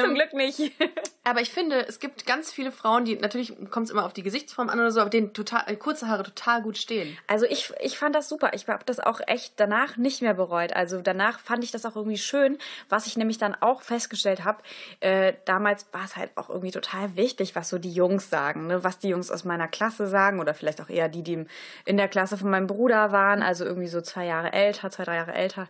Zum 0.00 0.14
Glück 0.14 0.32
nicht. 0.32 0.72
Aber 1.24 1.42
ich 1.42 1.50
finde, 1.50 1.86
es 1.86 2.00
gibt 2.00 2.24
ganz 2.24 2.50
viele 2.50 2.72
Frauen, 2.72 3.04
die 3.04 3.16
natürlich 3.16 3.54
kommt 3.70 3.84
es 3.84 3.90
immer 3.90 4.06
auf 4.06 4.14
die 4.14 4.22
Gesichtsform 4.22 4.70
an 4.70 4.80
oder 4.80 4.90
so, 4.90 5.00
aber 5.02 5.10
denen 5.10 5.34
total, 5.34 5.64
äh, 5.66 5.76
kurze 5.76 6.08
Haare 6.08 6.22
total 6.22 6.62
gut 6.62 6.78
stehen. 6.78 7.18
Also 7.26 7.44
ich, 7.44 7.70
ich 7.82 7.98
fand 7.98 8.14
das 8.14 8.30
super. 8.30 8.52
Ich 8.54 8.66
habe 8.66 8.82
das 8.86 8.98
auch 8.98 9.20
echt 9.26 9.52
danach 9.60 9.98
nicht 9.98 10.22
mehr 10.22 10.32
bereut. 10.32 10.72
Also 10.72 11.02
danach 11.18 11.40
fand 11.40 11.64
ich 11.64 11.70
das 11.70 11.84
auch 11.84 11.96
irgendwie 11.96 12.18
schön. 12.18 12.58
Was 12.88 13.06
ich 13.06 13.16
nämlich 13.16 13.38
dann 13.38 13.54
auch 13.54 13.82
festgestellt 13.82 14.44
habe, 14.44 14.58
äh, 15.00 15.34
damals 15.44 15.86
war 15.92 16.04
es 16.04 16.16
halt 16.16 16.30
auch 16.36 16.48
irgendwie 16.48 16.70
total 16.70 17.16
wichtig, 17.16 17.54
was 17.56 17.68
so 17.68 17.78
die 17.78 17.92
Jungs 17.92 18.30
sagen, 18.30 18.68
ne? 18.68 18.84
was 18.84 18.98
die 18.98 19.08
Jungs 19.08 19.30
aus 19.30 19.44
meiner 19.44 19.68
Klasse 19.68 20.06
sagen 20.06 20.40
oder 20.40 20.54
vielleicht 20.54 20.80
auch 20.80 20.88
eher 20.88 21.08
die, 21.08 21.22
die 21.22 21.44
in 21.84 21.96
der 21.96 22.08
Klasse 22.08 22.38
von 22.38 22.50
meinem 22.50 22.66
Bruder 22.66 23.12
waren, 23.12 23.42
also 23.42 23.64
irgendwie 23.64 23.88
so 23.88 24.00
zwei 24.00 24.26
Jahre 24.26 24.52
älter, 24.52 24.90
zwei, 24.90 25.04
drei 25.04 25.16
Jahre 25.16 25.34
älter. 25.34 25.68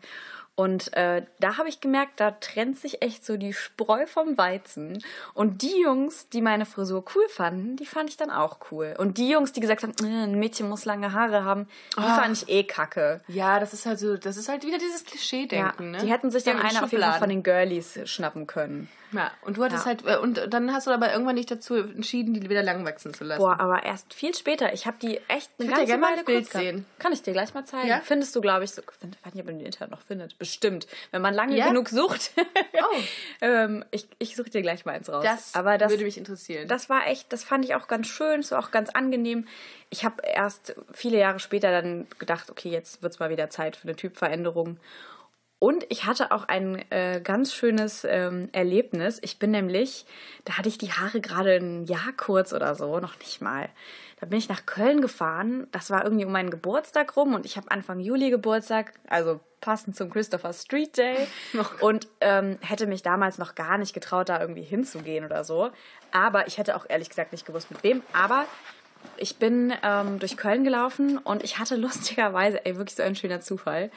Und 0.58 0.92
äh, 0.94 1.22
da 1.38 1.56
habe 1.56 1.68
ich 1.68 1.80
gemerkt, 1.80 2.18
da 2.18 2.32
trennt 2.32 2.80
sich 2.80 3.00
echt 3.00 3.24
so 3.24 3.36
die 3.36 3.52
Spreu 3.52 4.06
vom 4.08 4.36
Weizen. 4.36 5.00
Und 5.32 5.62
die 5.62 5.80
Jungs, 5.80 6.28
die 6.30 6.40
meine 6.42 6.66
Frisur 6.66 7.04
cool 7.14 7.22
fanden, 7.28 7.76
die 7.76 7.86
fand 7.86 8.10
ich 8.10 8.16
dann 8.16 8.32
auch 8.32 8.58
cool. 8.72 8.96
Und 8.98 9.18
die 9.18 9.28
Jungs, 9.30 9.52
die 9.52 9.60
gesagt 9.60 9.84
haben, 9.84 9.92
"Äh, 10.02 10.24
ein 10.24 10.36
Mädchen 10.40 10.68
muss 10.68 10.84
lange 10.84 11.12
Haare 11.12 11.44
haben, 11.44 11.68
die 11.96 12.00
Ah. 12.02 12.16
fand 12.16 12.36
ich 12.42 12.48
eh 12.48 12.64
kacke. 12.64 13.20
Ja, 13.28 13.60
das 13.60 13.72
ist 13.72 13.86
halt 13.86 14.00
so, 14.00 14.16
das 14.16 14.36
ist 14.36 14.48
halt 14.48 14.64
wieder 14.66 14.78
dieses 14.78 15.02
Ja, 15.02 15.06
Klischee-Denken, 15.10 15.92
ne? 15.92 15.98
Die 15.98 16.10
hätten 16.10 16.32
sich 16.32 16.42
dann 16.42 16.58
haben 16.58 16.66
eine 16.70 16.82
auf 16.82 16.90
jeden 16.90 17.04
Fall 17.04 17.20
von 17.20 17.28
den 17.28 17.44
Girlies 17.44 18.00
schnappen 18.06 18.48
können. 18.48 18.88
Ja, 19.12 19.30
und 19.42 19.56
du 19.56 19.64
hattest 19.64 19.84
Ja. 19.84 19.90
halt, 19.90 20.06
äh, 20.06 20.16
und 20.18 20.52
dann 20.52 20.72
hast 20.72 20.86
du 20.86 20.90
aber 20.90 21.10
irgendwann 21.12 21.34
nicht 21.36 21.50
dazu 21.50 21.76
entschieden, 21.76 22.34
die 22.34 22.48
wieder 22.50 22.62
lang 22.62 22.84
wachsen 22.84 23.14
zu 23.14 23.24
lassen. 23.24 23.40
Boah, 23.40 23.58
aber 23.58 23.82
erst 23.84 24.12
viel 24.12 24.34
später. 24.34 24.72
Ich 24.74 24.86
habe 24.86 24.98
die 25.00 25.16
echt 25.28 25.50
eine 25.58 25.68
Ich 25.68 25.74
ganze 25.74 25.86
gerne 25.86 26.00
mal 26.00 26.06
Weile 26.08 26.18
ein 26.20 26.24
Bild 26.26 26.38
kurz 26.44 26.50
gehabt. 26.50 26.64
sehen. 26.66 26.86
Kann 26.98 27.12
ich 27.12 27.22
dir 27.22 27.32
gleich 27.32 27.54
mal 27.54 27.64
zeigen. 27.64 27.88
Ja? 27.88 28.00
Findest 28.04 28.36
du, 28.36 28.40
glaube 28.40 28.64
ich, 28.64 28.70
so. 28.72 28.82
Ich 28.82 28.88
weiß 29.26 29.34
nicht, 29.34 29.42
ob 29.42 29.46
man 29.46 29.58
den 29.58 29.66
Internet 29.66 29.90
noch 29.90 30.02
findet. 30.02 30.38
Bestimmt. 30.38 30.86
Wenn 31.10 31.22
man 31.22 31.32
lange 31.34 31.56
Ja? 31.56 31.68
genug 31.68 31.88
sucht. 31.88 32.32
Oh. 32.38 32.96
ähm, 33.40 33.84
ich 33.90 34.06
ich 34.18 34.36
suche 34.36 34.50
dir 34.50 34.62
gleich 34.62 34.84
mal 34.84 34.92
eins 34.92 35.08
raus. 35.10 35.24
Das, 35.24 35.54
aber 35.54 35.78
das, 35.78 35.90
würde 35.90 36.04
mich 36.04 36.18
interessieren. 36.18 36.68
das 36.68 36.90
war 36.90 37.06
echt, 37.06 37.32
das 37.32 37.44
fand 37.44 37.64
ich 37.64 37.74
auch 37.74 37.88
ganz 37.88 38.06
schön, 38.08 38.40
es 38.40 38.50
war 38.50 38.58
auch 38.58 38.70
ganz 38.70 38.90
angenehm. 38.90 39.46
Ich 39.90 40.04
habe 40.04 40.16
erst 40.22 40.74
viele 40.92 41.18
Jahre 41.18 41.38
später 41.38 41.70
dann 41.70 42.06
gedacht, 42.18 42.50
okay, 42.50 42.68
jetzt 42.68 43.02
wird 43.02 43.14
es 43.14 43.18
mal 43.20 43.30
wieder 43.30 43.48
Zeit 43.48 43.76
für 43.76 43.84
eine 43.88 43.96
Typveränderung. 43.96 44.78
Und 45.60 45.84
ich 45.88 46.06
hatte 46.06 46.30
auch 46.30 46.44
ein 46.44 46.84
äh, 46.90 47.20
ganz 47.22 47.52
schönes 47.52 48.04
ähm, 48.08 48.48
Erlebnis. 48.52 49.18
Ich 49.22 49.40
bin 49.40 49.50
nämlich, 49.50 50.06
da 50.44 50.56
hatte 50.56 50.68
ich 50.68 50.78
die 50.78 50.92
Haare 50.92 51.20
gerade 51.20 51.56
ein 51.56 51.84
Jahr 51.86 52.12
kurz 52.16 52.52
oder 52.52 52.76
so, 52.76 53.00
noch 53.00 53.18
nicht 53.18 53.40
mal. 53.40 53.68
Da 54.20 54.26
bin 54.26 54.38
ich 54.38 54.48
nach 54.48 54.66
Köln 54.66 55.00
gefahren. 55.00 55.66
Das 55.72 55.90
war 55.90 56.04
irgendwie 56.04 56.24
um 56.24 56.32
meinen 56.32 56.50
Geburtstag 56.50 57.16
rum 57.16 57.34
und 57.34 57.44
ich 57.44 57.56
habe 57.56 57.70
Anfang 57.70 57.98
Juli 57.98 58.30
Geburtstag, 58.30 58.92
also 59.08 59.40
passend 59.60 59.96
zum 59.96 60.10
Christopher 60.10 60.52
Street 60.52 60.96
Day. 60.96 61.26
und 61.80 62.06
ähm, 62.20 62.58
hätte 62.60 62.86
mich 62.86 63.02
damals 63.02 63.38
noch 63.38 63.56
gar 63.56 63.78
nicht 63.78 63.94
getraut, 63.94 64.28
da 64.28 64.40
irgendwie 64.40 64.62
hinzugehen 64.62 65.24
oder 65.24 65.42
so. 65.42 65.70
Aber 66.12 66.46
ich 66.46 66.58
hätte 66.58 66.76
auch 66.76 66.86
ehrlich 66.88 67.08
gesagt 67.08 67.32
nicht 67.32 67.46
gewusst, 67.46 67.70
mit 67.70 67.82
wem. 67.82 68.02
Aber 68.12 68.46
ich 69.16 69.36
bin 69.36 69.72
ähm, 69.82 70.18
durch 70.18 70.36
Köln 70.36 70.64
gelaufen 70.64 71.18
und 71.18 71.42
ich 71.42 71.58
hatte 71.58 71.76
lustigerweise, 71.86 72.64
ey, 72.64 72.76
wirklich 72.76 72.96
so 72.96 73.02
ein 73.02 73.16
schöner 73.16 73.40
Zufall, 73.40 73.90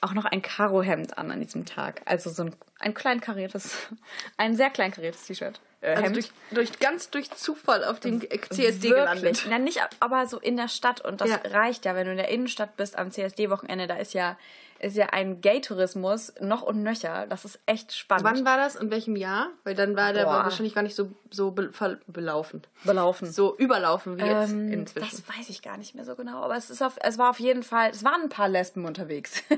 auch 0.00 0.12
noch 0.12 0.24
ein 0.24 0.42
Karohemd 0.42 1.16
an 1.18 1.30
an 1.30 1.40
diesem 1.40 1.64
Tag. 1.66 2.02
Also 2.04 2.30
so 2.30 2.44
ein, 2.44 2.56
ein 2.78 2.94
klein 2.94 3.20
kariertes, 3.20 3.88
ein 4.36 4.56
sehr 4.56 4.70
klein 4.70 4.90
kariertes 4.92 5.24
T-Shirt. 5.24 5.60
Äh, 5.80 5.94
also 5.96 6.12
durch, 6.14 6.30
durch, 6.50 6.78
ganz 6.78 7.10
durch 7.10 7.30
Zufall 7.30 7.84
auf 7.84 8.00
dem 8.00 8.20
CSD 8.20 8.58
Wirklich. 8.58 8.90
gelandet. 8.90 9.46
Na, 9.48 9.58
nicht, 9.58 9.80
aber 10.00 10.26
so 10.26 10.38
in 10.38 10.56
der 10.56 10.68
Stadt. 10.68 11.00
Und 11.00 11.20
das 11.20 11.30
Ja. 11.30 11.40
reicht 11.52 11.84
ja, 11.84 11.94
wenn 11.94 12.06
du 12.06 12.10
in 12.12 12.16
der 12.18 12.28
Innenstadt 12.28 12.76
bist 12.76 12.96
am 12.98 13.10
CSD-Wochenende. 13.10 13.86
Da 13.86 13.96
ist 13.96 14.14
ja, 14.14 14.36
ist 14.78 14.96
ja 14.96 15.06
ein 15.06 15.40
Gay-Tourismus 15.40 16.34
noch 16.40 16.62
und 16.62 16.82
nöcher. 16.82 17.26
Das 17.28 17.44
ist 17.44 17.58
echt 17.66 17.94
spannend. 17.94 18.24
Wann 18.24 18.44
war 18.44 18.56
das? 18.56 18.76
In 18.76 18.90
welchem 18.90 19.16
Jahr? 19.16 19.48
Weil 19.64 19.74
dann 19.74 19.96
war 19.96 20.12
der 20.12 20.24
Boah. 20.24 20.44
wahrscheinlich 20.44 20.74
gar 20.74 20.82
nicht 20.82 20.94
so, 20.94 21.10
so 21.30 21.50
be 21.52 21.70
belaufen. 22.06 22.62
belaufen? 22.84 23.30
So 23.30 23.56
überlaufen 23.56 24.18
wie 24.18 24.22
jetzt 24.22 24.50
Ähm, 24.52 24.72
inzwischen. 24.72 25.08
Das 25.10 25.36
weiß 25.38 25.48
ich 25.48 25.62
gar 25.62 25.76
nicht 25.76 25.94
mehr 25.94 26.04
so 26.04 26.14
genau, 26.16 26.42
aber 26.42 26.56
es 26.56 26.70
ist 26.70 26.82
auf, 26.82 26.96
es 27.02 27.18
war 27.18 27.30
auf 27.30 27.40
jeden 27.40 27.62
Fall, 27.62 27.90
es 27.90 28.04
waren 28.04 28.22
ein 28.22 28.28
paar 28.28 28.48
Lesben 28.48 28.84
unterwegs. 28.84 29.42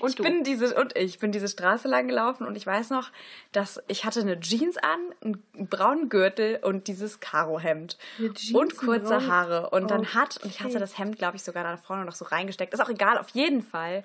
Und 0.00 0.10
ich 0.10 0.16
du? 0.16 0.22
bin 0.22 0.44
diese 0.44 0.74
und 0.74 0.96
ich 0.96 1.18
bin 1.18 1.30
diese 1.30 1.48
Straße 1.48 1.86
lang 1.86 2.08
gelaufen 2.08 2.46
und 2.46 2.56
ich 2.56 2.66
weiß 2.66 2.88
noch, 2.90 3.10
dass 3.52 3.82
ich 3.86 4.06
hatte 4.06 4.20
eine 4.20 4.40
Jeans 4.40 4.78
an, 4.78 4.98
einen 5.22 5.68
braunen 5.68 6.08
Gürtel 6.08 6.58
und 6.62 6.86
dieses 6.86 7.20
Karohemd 7.20 7.98
und 8.54 8.76
kurze 8.78 9.26
Haare 9.26 9.70
und 9.70 9.90
dann 9.90 10.14
hat 10.14 10.38
und 10.42 10.50
ich 10.50 10.60
hatte 10.60 10.78
das 10.78 10.96
Hemd, 10.98 11.18
glaube 11.18 11.36
ich, 11.36 11.42
sogar 11.42 11.64
da 11.64 11.76
vorne 11.76 12.06
noch 12.06 12.14
so 12.14 12.24
reingesteckt. 12.24 12.72
Ist 12.72 12.80
auch 12.80 12.88
egal, 12.88 13.18
auf 13.18 13.28
jeden 13.30 13.62
Fall 13.62 14.04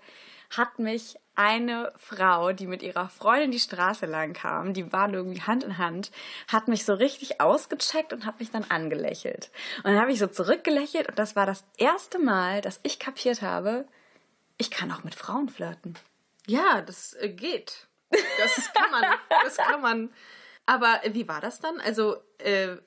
hat 0.50 0.80
mich 0.80 1.16
eine 1.36 1.92
Frau, 1.98 2.54
die 2.54 2.68
mit 2.68 2.82
ihrer 2.82 3.10
Freundin 3.10 3.52
die 3.52 3.60
Straße 3.60 4.06
lang 4.06 4.34
kam, 4.34 4.74
die 4.74 4.92
waren 4.94 5.14
irgendwie 5.14 5.42
Hand 5.42 5.64
in 5.64 5.78
Hand, 5.78 6.12
hat 6.48 6.68
mich 6.68 6.86
so 6.86 6.94
richtig 6.94 7.42
ausgecheckt 7.42 8.14
und 8.14 8.26
hat 8.26 8.40
mich 8.40 8.52
dann 8.52 8.64
angelächelt. 8.70 9.50
Und 9.78 9.92
dann 9.92 10.00
habe 10.00 10.12
ich 10.12 10.20
so 10.20 10.28
zurückgelächelt 10.28 11.10
und 11.10 11.20
das 11.20 11.36
war 11.36 11.46
das 11.46 11.66
erste 11.78 12.20
Mal, 12.20 12.62
dass 12.62 12.80
ich 12.84 13.00
kapiert 13.00 13.42
habe, 13.42 13.86
ich 14.58 14.72
kann 14.72 14.92
auch 14.92 15.04
mit 15.04 15.16
Frauen 15.16 15.50
flirten. 15.50 15.98
Ja, 16.48 16.82
das 16.82 17.14
äh, 17.14 17.30
geht. 17.30 17.88
Das 18.10 18.74
kann 18.74 18.92
man. 18.92 19.04
Das 19.44 19.58
kann 19.58 19.82
man. 19.82 20.14
Aber 20.66 21.04
äh, 21.04 21.14
wie 21.14 21.28
war 21.28 21.42
das 21.42 21.60
dann? 21.60 21.80
Also, 21.82 22.18
äh, 22.38 22.78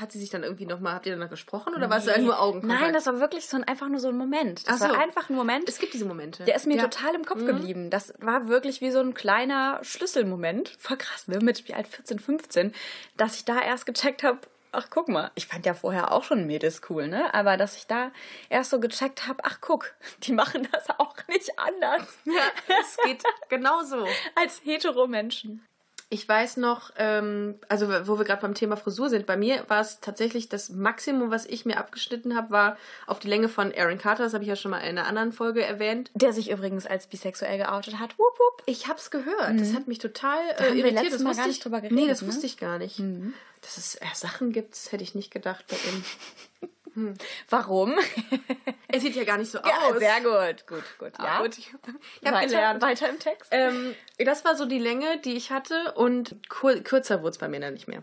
hat 0.00 0.12
sie 0.12 0.18
sich 0.18 0.30
dann 0.30 0.42
irgendwie 0.42 0.66
nochmal, 0.66 0.94
habt 0.94 1.06
ihr 1.06 1.12
danach 1.12 1.30
gesprochen 1.30 1.74
oder 1.74 1.88
war 1.90 1.98
es 1.98 2.06
nur 2.18 2.40
Augenkontakt? 2.40 2.80
Nein, 2.82 2.92
das 2.92 3.06
war 3.06 3.20
wirklich 3.20 3.46
so 3.46 3.56
ein, 3.56 3.64
einfach 3.64 3.88
nur 3.88 4.00
so 4.00 4.08
ein 4.08 4.16
Moment. 4.16 4.66
Das 4.68 4.78
so. 4.80 4.88
war 4.88 4.98
einfach 4.98 5.28
ein 5.30 5.36
Moment. 5.36 5.68
es 5.68 5.78
gibt 5.78 5.94
diese 5.94 6.04
Momente. 6.04 6.44
Der 6.44 6.54
ist 6.56 6.66
mir 6.66 6.76
Ja. 6.76 6.82
total 6.88 7.14
im 7.14 7.24
Kopf 7.24 7.44
geblieben. 7.44 7.90
Das 7.90 8.14
war 8.20 8.48
wirklich 8.48 8.80
wie 8.80 8.90
so 8.90 9.00
ein 9.00 9.14
kleiner 9.14 9.78
Schlüsselmoment. 9.82 10.76
Voll 10.78 10.96
krass, 10.96 11.28
ne? 11.28 11.38
Mit 11.40 11.68
wie 11.68 11.74
alt 11.74 11.86
14, 11.88 12.18
15, 12.18 12.74
dass 13.16 13.36
ich 13.36 13.44
da 13.44 13.60
erst 13.60 13.86
gecheckt 13.86 14.22
habe, 14.22 14.38
ach 14.74 14.88
guck 14.88 15.08
mal, 15.08 15.30
ich 15.34 15.46
fand 15.46 15.66
ja 15.66 15.74
vorher 15.74 16.12
auch 16.12 16.24
schon 16.24 16.46
Mädels 16.46 16.80
cool, 16.88 17.06
ne? 17.06 17.34
Aber 17.34 17.56
dass 17.58 17.76
ich 17.76 17.86
da 17.86 18.10
erst 18.48 18.70
so 18.70 18.80
gecheckt 18.80 19.28
habe, 19.28 19.44
ach 19.44 19.58
guck, 19.60 19.92
die 20.22 20.32
machen 20.32 20.66
das 20.72 20.88
auch 20.98 21.14
nicht 21.28 21.58
anders 21.58 22.06
Ja, 22.24 22.40
es 22.80 22.96
geht 23.04 23.22
genauso. 23.50 24.06
als 24.34 24.62
hetero 24.64 25.06
Menschen. 25.06 25.64
Ich 26.12 26.28
weiß 26.28 26.58
noch, 26.58 26.90
ähm, 26.98 27.54
also 27.70 27.88
wo 28.06 28.18
wir 28.18 28.26
gerade 28.26 28.42
beim 28.42 28.52
Thema 28.52 28.76
Frisur 28.76 29.08
sind, 29.08 29.24
bei 29.24 29.38
mir 29.38 29.64
war 29.68 29.80
es 29.80 29.98
tatsächlich 30.00 30.50
das 30.50 30.68
Maximum, 30.68 31.30
was 31.30 31.46
ich 31.46 31.64
mir 31.64 31.78
abgeschnitten 31.78 32.36
habe, 32.36 32.50
war 32.50 32.76
auf 33.06 33.18
die 33.18 33.28
Länge 33.28 33.48
von 33.48 33.72
Aaron 33.74 33.96
Carter. 33.96 34.24
Das 34.24 34.34
habe 34.34 34.44
ich 34.44 34.48
ja 34.48 34.56
schon 34.56 34.72
mal 34.72 34.80
in 34.80 34.98
einer 34.98 35.06
anderen 35.06 35.32
Folge 35.32 35.64
erwähnt. 35.64 36.10
Der 36.14 36.34
sich 36.34 36.50
übrigens 36.50 36.84
als 36.86 37.06
bisexuell 37.06 37.56
geoutet 37.56 37.98
hat. 37.98 38.10
Wupp, 38.18 38.38
wupp. 38.38 38.62
Ich 38.66 38.88
hab's 38.88 39.10
gehört. 39.10 39.58
Das 39.58 39.72
hat 39.72 39.88
mich 39.88 40.00
total 40.00 40.36
Mhm. 40.42 40.48
Da 40.58 40.64
äh, 40.64 40.68
haben 40.68 40.76
wir 40.76 40.84
irritiert. 40.84 41.02
letztes 41.04 41.12
das 41.12 41.22
Mal 41.22 41.30
wusste 41.30 41.40
gar 41.40 41.46
ich, 41.48 41.54
nicht 41.54 41.64
drüber 41.64 41.80
Nee, 41.80 41.88
geredet, 41.88 42.10
das 42.10 42.20
ne? 42.22 42.28
wusste 42.28 42.46
ich 42.46 42.56
gar 42.58 42.76
nicht. 42.78 43.00
Dass 43.62 43.78
es 43.78 43.94
äh, 43.94 44.04
Sachen 44.12 44.52
gibt, 44.52 44.72
das 44.74 44.92
hätte 44.92 45.04
ich 45.04 45.14
nicht 45.14 45.30
gedacht 45.30 45.64
bei 45.68 45.76
ihm. 45.76 46.68
Warum? 47.48 47.94
Er 48.88 49.00
sieht 49.00 49.16
ja 49.16 49.24
gar 49.24 49.38
nicht 49.38 49.50
so 49.50 49.58
Ja, 49.58 49.88
aus. 49.90 49.98
sehr 49.98 50.20
gut, 50.20 50.66
gut, 50.66 50.84
gut. 50.98 51.12
Ja, 51.18 51.40
gut. 51.42 51.56
Ich, 51.58 51.68
ich 51.68 52.26
habe 52.26 52.36
weiter, 52.36 52.46
gelernt. 52.46 52.82
weiter 52.82 53.08
im 53.08 53.18
Text. 53.18 53.48
Ähm, 53.50 53.94
das 54.18 54.44
war 54.44 54.56
so 54.56 54.66
die 54.66 54.78
Länge, 54.78 55.18
die 55.24 55.34
ich 55.34 55.50
hatte 55.50 55.92
und 55.94 56.36
kur 56.48 56.74
kürzer 56.80 57.20
wurde 57.20 57.30
es 57.30 57.38
bei 57.38 57.48
mir 57.48 57.60
dann 57.60 57.74
nicht 57.74 57.88
mehr. 57.88 58.02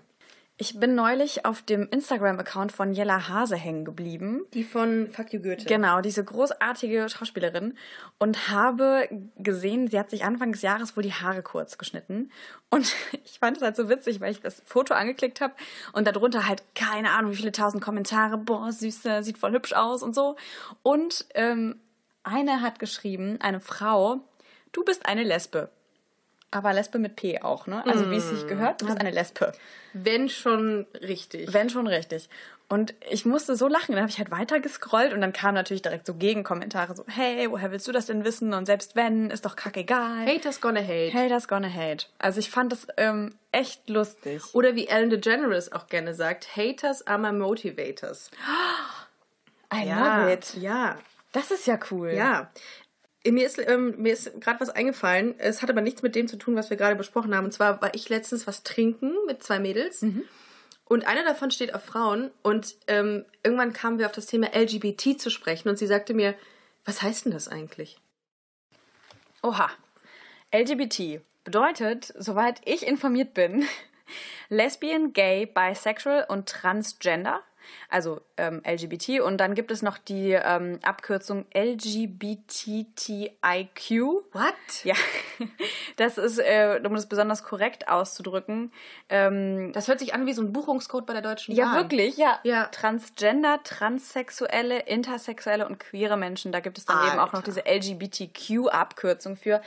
Ich 0.61 0.77
bin 0.77 0.93
neulich 0.93 1.45
auf 1.45 1.61
dem 1.61 1.87
Instagram-Account 1.89 2.73
von 2.73 2.91
Jella 2.91 3.29
Hase 3.29 3.55
hängen 3.55 3.85
geblieben. 3.85 4.41
Die 4.53 4.65
von 4.65 5.09
Fuck 5.09 5.31
You 5.31 5.41
Goethe. 5.41 5.63
Genau, 5.63 6.01
diese 6.01 6.21
großartige 6.21 7.07
Schauspielerin. 7.07 7.77
Und 8.17 8.49
habe 8.49 9.07
gesehen, 9.37 9.87
sie 9.87 9.97
hat 9.97 10.09
sich 10.09 10.25
Anfang 10.25 10.51
des 10.51 10.61
Jahres 10.61 10.97
wohl 10.97 11.03
die 11.03 11.13
Haare 11.13 11.43
kurz 11.43 11.77
geschnitten. 11.77 12.29
Und 12.69 12.93
ich 13.23 13.39
fand 13.39 13.55
es 13.55 13.63
halt 13.63 13.77
so 13.77 13.87
witzig, 13.87 14.19
weil 14.19 14.31
ich 14.31 14.41
das 14.41 14.61
Foto 14.65 14.93
angeklickt 14.93 15.39
habe 15.39 15.53
und 15.93 16.05
darunter 16.05 16.45
halt 16.45 16.61
keine 16.75 17.11
Ahnung, 17.11 17.31
wie 17.31 17.37
viele 17.37 17.53
tausend 17.53 17.81
Kommentare. 17.81 18.37
Boah, 18.37 18.73
süße, 18.73 19.23
sieht 19.23 19.37
voll 19.37 19.53
hübsch 19.53 19.71
aus 19.71 20.03
und 20.03 20.13
so. 20.13 20.35
Und 20.83 21.25
ähm, 21.35 21.79
eine 22.23 22.61
hat 22.61 22.79
geschrieben, 22.79 23.37
eine 23.39 23.61
Frau, 23.61 24.19
du 24.73 24.83
bist 24.83 25.05
eine 25.05 25.23
Lesbe. 25.23 25.69
Aber 26.51 26.73
Lesbe 26.73 26.97
mit 26.99 27.15
P 27.15 27.41
auch, 27.41 27.67
ne? 27.67 27.85
Also 27.85 28.09
wie 28.09 28.15
es 28.17 28.29
sich 28.29 28.47
gehört, 28.47 28.81
du 28.81 28.85
bist 28.87 28.99
eine 28.99 29.11
Lesbe. 29.11 29.51
Wenn 29.93 30.29
schon 30.29 30.87
richtig. 31.01 31.53
Wenn 31.53 31.69
schon 31.69 31.85
richtig. 31.87 32.27
Und 32.69 32.93
ich 33.09 33.25
musste 33.25 33.55
so 33.55 33.67
lachen. 33.67 33.93
Dann 33.93 34.01
habe 34.01 34.09
ich 34.11 34.19
halt 34.19 34.29
weiter 34.29 34.59
gescrollt 34.59 35.11
und 35.13 35.21
dann 35.21 35.33
kamen 35.33 35.55
natürlich 35.55 35.81
direkt 35.81 36.05
so 36.05 36.13
Gegenkommentare 36.13 36.95
so, 36.95 37.03
hey, 37.07 37.49
woher 37.49 37.71
willst 37.71 37.87
du 37.87 37.91
das 37.91 38.05
denn 38.05 38.23
wissen? 38.25 38.53
Und 38.53 38.65
selbst 38.67 38.95
wenn, 38.95 39.31
ist 39.31 39.45
doch 39.45 39.55
kackegal. 39.55 40.27
Haters 40.27 40.61
gonna 40.61 40.79
hate. 40.81 41.11
Haters 41.13 41.47
gonna 41.47 41.67
hate. 41.71 42.05
Also 42.19 42.39
ich 42.39 42.51
fand 42.51 42.71
das 42.71 42.87
ähm, 42.97 43.33
echt 43.51 43.89
lustig. 43.89 44.43
Oder 44.53 44.75
wie 44.75 44.87
Ellen 44.87 45.09
DeGeneres 45.09 45.71
auch 45.71 45.87
gerne 45.87 46.13
sagt, 46.13 46.55
Haters 46.55 47.05
are 47.07 47.17
my 47.17 47.31
motivators. 47.31 48.29
I 49.73 49.87
love 49.89 50.31
it. 50.31 50.53
Ja, 50.55 50.97
Das 51.31 51.51
ist 51.51 51.65
ja 51.67 51.79
cool. 51.91 52.11
ja. 52.11 52.49
Mir 53.25 53.45
ist, 53.45 53.59
ähm, 53.59 53.95
mir 53.97 54.13
ist 54.13 54.39
gerade 54.39 54.59
was 54.61 54.69
eingefallen. 54.69 55.35
Es 55.39 55.61
hat 55.61 55.69
aber 55.69 55.81
nichts 55.81 56.01
mit 56.01 56.15
dem 56.15 56.27
zu 56.27 56.37
tun, 56.37 56.55
was 56.55 56.69
wir 56.69 56.77
gerade 56.77 56.95
besprochen 56.95 57.35
haben. 57.35 57.45
Und 57.45 57.51
zwar 57.51 57.81
war 57.81 57.93
ich 57.93 58.07
letztens 58.07 58.47
was 58.47 58.63
trinken 58.63 59.13
mit 59.27 59.43
zwei 59.43 59.59
Mädels. 59.59 60.01
Und 60.85 61.05
eine 61.05 61.23
davon 61.23 61.51
steht 61.51 61.75
auf 61.75 61.83
Frauen. 61.83 62.31
Und 62.41 62.75
ähm, 62.87 63.25
irgendwann 63.43 63.73
kamen 63.73 63.99
wir 63.99 64.05
auf 64.05 64.13
das 64.13 64.25
Thema 64.25 64.47
LGBT 64.55 65.19
zu 65.19 65.29
sprechen. 65.29 65.69
Und 65.69 65.77
sie 65.77 65.87
sagte 65.87 66.13
mir, 66.13 66.33
was 66.85 67.01
heißt 67.01 67.25
denn 67.25 67.33
das 67.33 67.47
eigentlich? 67.47 67.97
Oha. 69.43 69.69
LGBT 70.51 71.21
bedeutet, 71.43 72.13
soweit 72.17 72.61
ich 72.65 72.87
informiert 72.87 73.33
bin, 73.33 73.65
Lesbian, 74.49 75.13
Gay, 75.13 75.45
Bisexual 75.45 76.25
und 76.27 76.49
Transgender. 76.49 77.43
Also 77.89 78.21
ähm, 78.37 78.61
LGBT. 78.65 79.21
Und 79.21 79.37
dann 79.37 79.55
gibt 79.55 79.71
es 79.71 79.81
noch 79.81 79.97
die 79.97 80.31
ähm, 80.31 80.79
Abkürzung 80.83 81.45
LGBTTIQ. 81.53 82.69
What? 84.33 84.53
Ja, 84.83 84.95
das 85.97 86.17
ist, 86.17 86.39
äh, 86.39 86.79
um 86.85 86.93
das 86.93 87.07
besonders 87.07 87.43
korrekt 87.43 87.87
auszudrücken. 87.87 88.71
Ähm, 89.09 89.71
Das 89.73 89.87
hört 89.87 89.99
sich 89.99 90.13
an 90.13 90.25
wie 90.25 90.33
so 90.33 90.41
ein 90.41 90.53
Buchungscode 90.53 91.05
bei 91.05 91.13
der 91.13 91.21
Deutschen 91.21 91.55
ja, 91.55 91.65
Bahn. 91.65 91.75
wirklich, 91.83 92.17
ja. 92.17 92.39
Ja. 92.43 92.65
Transgender, 92.65 93.59
Transsexuelle, 93.63 94.79
Intersexuelle 94.79 95.67
und 95.67 95.79
queere 95.79 96.17
Menschen. 96.17 96.51
Da 96.51 96.59
gibt 96.59 96.77
es 96.77 96.85
dann 96.85 97.07
eben 97.07 97.19
auch 97.19 97.33
noch 97.33 97.43
Alter. 97.45 97.51
diese 97.51 97.63
LGBTQ-Abkürzung 97.65 99.35
für. 99.35 99.61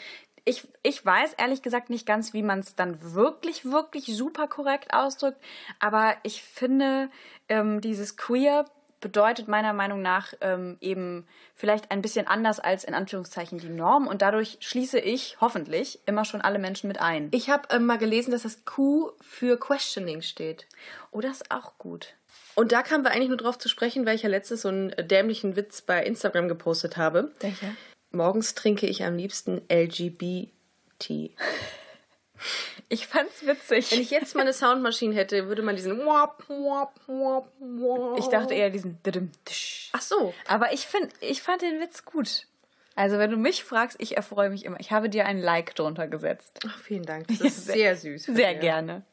Ich, 0.45 0.67
ich 0.83 1.05
weiß 1.05 1.35
ehrlich 1.35 1.63
gesagt 1.63 1.89
nicht 1.89 2.07
ganz, 2.07 2.33
wie 2.33 2.43
man 2.43 2.61
es 2.61 2.75
dann 2.75 3.15
wirklich, 3.15 3.65
wirklich 3.65 4.07
super 4.17 4.49
korrekt 4.49 4.93
ausdrückt. 4.93 5.41
Aber 5.79 6.17
ich 6.23 6.43
finde, 6.43 7.11
ähm, 7.49 7.81
dieses 7.81 8.17
Queer 8.17 8.65
bedeutet 9.03 9.49
meiner 9.49 9.75
Meinung 9.75 10.01
nach 10.01 10.33
ähm, 10.41 10.79
eben 10.81 11.27
vielleicht 11.55 11.91
ein 11.91 12.01
bisschen 12.01 12.27
anders 12.27 12.61
als 12.61 12.85
in 12.85 12.95
Anführungszeichen 12.95 13.59
die 13.59 13.69
Norm. 13.69 14.07
Und 14.07 14.23
dadurch 14.23 14.57
schließe 14.61 14.99
ich 14.99 15.37
hoffentlich 15.41 16.01
immer 16.07 16.25
schon 16.25 16.41
alle 16.41 16.59
Menschen 16.59 16.89
mit 16.89 17.01
ein. 17.01 17.29
Ich 17.33 17.51
habe 17.51 17.69
ähm, 17.71 17.85
mal 17.85 17.99
gelesen, 17.99 18.31
dass 18.31 18.45
das 18.45 18.65
Q 18.65 19.13
für 19.21 19.59
Questioning 19.59 20.23
steht. 20.23 20.67
Oh, 21.11 21.21
das 21.21 21.43
ist 21.43 21.51
auch 21.51 21.77
gut. 21.77 22.15
Und 22.55 22.73
da 22.73 22.83
kamen 22.83 23.05
wir 23.05 23.11
eigentlich 23.11 23.29
nur 23.29 23.37
drauf 23.37 23.59
zu 23.59 23.69
sprechen, 23.69 24.07
weil 24.07 24.15
ich 24.15 24.23
ja 24.23 24.29
letztes 24.29 24.63
so 24.63 24.69
einen 24.69 24.95
dämlichen 25.09 25.57
Witz 25.57 25.83
bei 25.83 26.03
Instagram 26.03 26.49
gepostet 26.49 26.97
habe. 26.97 27.33
Welcher? 27.41 27.75
Morgens 28.13 28.55
trinke 28.55 28.87
ich 28.87 29.05
am 29.05 29.17
liebsten 29.17 29.63
LGBT. 29.71 30.51
Ich 32.89 33.07
fand's 33.07 33.47
witzig. 33.47 33.91
Wenn 33.91 34.01
ich 34.01 34.11
jetzt 34.11 34.35
mal 34.35 34.43
eine 34.43 34.53
Soundmaschine 34.53 35.15
hätte, 35.15 35.47
würde 35.47 35.63
man 35.63 35.77
diesen 35.77 35.97
Wop, 36.05 36.45
Wop, 36.49 36.93
Wop, 37.07 37.51
Wop. 37.59 38.19
Ich 38.19 38.27
dachte 38.27 38.53
eher 38.53 38.69
diesen. 38.69 38.99
Ach 39.93 40.03
so. 40.03 40.35
Aber 40.47 40.73
ich 40.75 40.87
find, 40.87 41.11
ich 41.21 41.41
fand 41.41 41.63
den 41.63 41.81
Witz 41.81 42.05
gut. 42.05 42.47
Also 42.95 43.19
wenn 43.19 43.31
du 43.31 43.39
mich 43.39 43.65
fragst, 43.65 43.97
ich 44.01 44.17
erfreue 44.17 44.51
mich 44.51 44.65
immer. 44.65 44.79
Ich 44.81 44.91
habe 44.91 45.09
dir 45.09 45.25
ein 45.25 45.39
Like 45.39 45.75
drunter 45.75 46.07
gesetzt. 46.07 46.61
Ach, 46.67 46.79
vielen 46.79 47.05
Dank. 47.07 47.27
Das 47.39 47.41
ist 47.41 47.67
sehr 47.67 47.97
süß. 47.97 48.27
von 48.27 48.37
Sehr 48.37 48.53
dir. 48.55 48.61
gerne. 48.61 49.05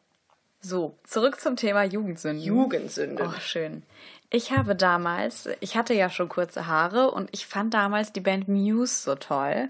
So, 0.62 0.98
zurück 1.04 1.40
zum 1.40 1.56
Thema 1.56 1.84
Jugendsünden. 1.84 2.44
Jugendsünde. 2.44 3.24
Oh, 3.28 3.40
schön. 3.40 3.84
Ich 4.30 4.52
habe 4.52 4.76
damals, 4.76 5.50
ich 5.60 5.76
hatte 5.76 5.94
ja 5.94 6.10
schon 6.10 6.30
kurze 6.30 6.68
Haare 6.68 7.12
und 7.12 7.30
ich 7.32 7.48
fand 7.48 7.74
damals 7.74 8.14
die 8.14 8.20
Band 8.20 8.48
Muse 8.48 9.02
so 9.04 9.16
toll. 9.16 9.70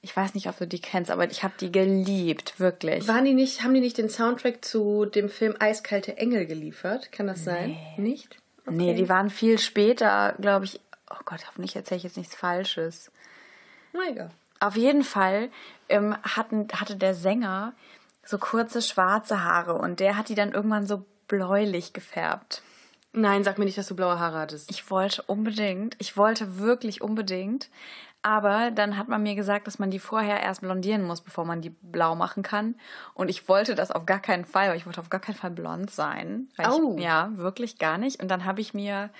Ich 0.00 0.16
weiß 0.16 0.34
nicht, 0.34 0.48
ob 0.48 0.58
du 0.58 0.66
die 0.66 0.80
kennst, 0.80 1.12
aber 1.12 1.30
ich 1.30 1.44
habe 1.44 1.54
die 1.60 1.70
geliebt, 1.70 2.58
wirklich. 2.58 3.06
Waren 3.06 3.24
die 3.24 3.34
nicht, 3.34 3.62
haben 3.62 3.74
die 3.74 3.80
nicht 3.80 3.98
den 3.98 4.08
Soundtrack 4.08 4.64
zu 4.64 5.04
dem 5.04 5.28
Film 5.28 5.54
Eiskalte 5.60 6.16
Engel 6.16 6.46
geliefert? 6.46 7.12
Kann 7.12 7.28
das 7.28 7.44
sein? 7.44 7.76
Nicht? 7.96 8.38
Nee, 8.68 8.94
die 8.94 9.08
waren 9.08 9.30
viel 9.30 9.58
später, 9.58 10.34
glaube 10.40 10.64
ich. 10.64 10.80
Oh 11.08 11.22
Gott, 11.24 11.46
hoffentlich 11.46 11.76
erzähle 11.76 11.98
ich 11.98 12.04
jetzt 12.04 12.16
nichts 12.16 12.34
Falsches. 12.34 13.12
Na 13.92 14.08
egal. 14.10 14.30
Auf 14.58 14.76
jeden 14.76 15.04
Fall 15.04 15.50
ähm, 15.88 16.16
hatten, 16.22 16.68
hatte 16.72 16.96
der 16.96 17.14
Sänger 17.14 17.74
so 18.24 18.38
kurze 18.38 18.82
schwarze 18.82 19.44
Haare 19.44 19.74
und 19.74 20.00
der 20.00 20.16
hat 20.16 20.28
die 20.28 20.34
dann 20.34 20.52
irgendwann 20.52 20.86
so 20.86 21.04
bläulich 21.28 21.92
gefärbt. 21.92 22.62
Nein, 23.12 23.44
sag 23.44 23.58
mir 23.58 23.66
nicht, 23.66 23.76
dass 23.76 23.88
du 23.88 23.96
blaue 23.96 24.18
Haare 24.18 24.38
hattest. 24.38 24.70
Ich 24.70 24.90
wollte 24.90 25.22
unbedingt, 25.22 25.96
ich 25.98 26.16
wollte 26.16 26.58
wirklich 26.58 27.02
unbedingt, 27.02 27.68
aber 28.22 28.70
dann 28.70 28.96
hat 28.96 29.08
man 29.08 29.22
mir 29.22 29.34
gesagt, 29.34 29.66
dass 29.66 29.78
man 29.78 29.90
die 29.90 29.98
vorher 29.98 30.40
erst 30.40 30.60
blondieren 30.60 31.02
muss, 31.02 31.20
bevor 31.20 31.44
man 31.44 31.60
die 31.60 31.70
blau 31.70 32.14
machen 32.14 32.42
kann. 32.44 32.76
Und 33.14 33.28
ich 33.28 33.48
wollte 33.48 33.74
das 33.74 33.90
auf 33.90 34.06
gar 34.06 34.20
keinen 34.20 34.44
Fall, 34.44 34.70
weil 34.70 34.76
ich 34.76 34.86
wollte 34.86 35.00
auf 35.00 35.10
gar 35.10 35.20
keinen 35.20 35.34
Fall 35.34 35.50
blond 35.50 35.90
sein. 35.90 36.48
Au. 36.56 36.96
Ich, 36.96 37.02
ja, 37.02 37.30
wirklich 37.34 37.78
gar 37.78 37.98
nicht. 37.98 38.22
Und 38.22 38.28
dann 38.28 38.44
habe 38.44 38.60
ich 38.60 38.74
mir 38.74 39.10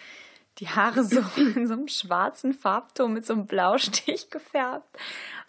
die 0.59 0.69
Haare 0.69 1.05
so 1.05 1.21
in 1.37 1.67
so 1.67 1.75
einem 1.75 1.89
schwarzen 1.89 2.55
Farbton 2.55 3.13
mit 3.13 3.27
so 3.27 3.33
einem 3.35 3.47
Blaustich 3.47 4.31
gefärbt. 4.31 4.97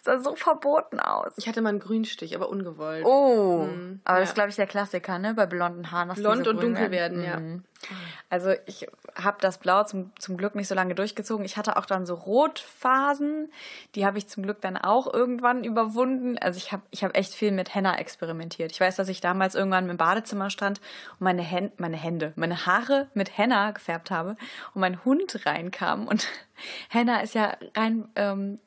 Das 0.04 0.22
sah 0.22 0.30
so 0.30 0.36
verboten 0.36 1.00
aus. 1.00 1.32
Ich 1.36 1.48
hatte 1.48 1.62
mal 1.62 1.70
einen 1.70 1.80
Grünstich, 1.80 2.36
aber 2.36 2.48
ungewollt. 2.48 3.04
Oh, 3.04 3.66
aber 4.04 4.18
das 4.20 4.28
ja. 4.28 4.30
ist, 4.30 4.34
glaube 4.34 4.50
ich, 4.50 4.56
der 4.56 4.66
Klassiker, 4.66 5.18
ne? 5.18 5.34
Bei 5.34 5.46
blonden 5.46 5.90
Haaren. 5.90 6.08
dass 6.08 6.18
Blond 6.18 6.44
so 6.44 6.50
und 6.50 6.62
dunkel 6.62 6.90
werden, 6.90 7.24
ja. 7.24 7.38
Mhm. 7.38 7.64
Also 8.30 8.54
ich 8.66 8.86
habe 9.14 9.38
das 9.40 9.58
Blau 9.58 9.84
zum, 9.84 10.12
zum 10.18 10.36
Glück 10.36 10.54
nicht 10.54 10.68
so 10.68 10.74
lange 10.74 10.94
durchgezogen. 10.94 11.44
Ich 11.44 11.56
hatte 11.56 11.76
auch 11.76 11.86
dann 11.86 12.06
so 12.06 12.14
Rotphasen. 12.14 13.52
Die 13.94 14.06
habe 14.06 14.18
ich 14.18 14.28
zum 14.28 14.42
Glück 14.42 14.60
dann 14.60 14.76
auch 14.76 15.12
irgendwann 15.12 15.64
überwunden. 15.64 16.38
Also 16.38 16.58
ich 16.58 16.72
habe 16.72 16.82
ich 16.90 17.04
hab 17.04 17.16
echt 17.16 17.34
viel 17.34 17.52
mit 17.52 17.74
Henna 17.74 17.98
experimentiert. 17.98 18.72
Ich 18.72 18.80
weiß, 18.80 18.96
dass 18.96 19.08
ich 19.08 19.20
damals 19.20 19.54
irgendwann 19.54 19.88
im 19.88 19.96
Badezimmer 19.96 20.50
stand 20.50 20.80
und 21.12 21.24
meine, 21.24 21.42
Hän 21.42 21.72
meine 21.76 21.96
Hände, 21.96 22.32
meine 22.36 22.66
Haare 22.66 23.08
mit 23.14 23.36
Henna 23.36 23.70
gefärbt 23.70 24.10
habe 24.10 24.36
und 24.74 24.80
mein 24.80 25.04
Hund 25.04 25.46
reinkam. 25.46 26.06
Und 26.06 26.28
Henna 26.88 27.20
ist 27.20 27.34
ja 27.34 27.56
rein... 27.76 28.08
Ähm, 28.16 28.58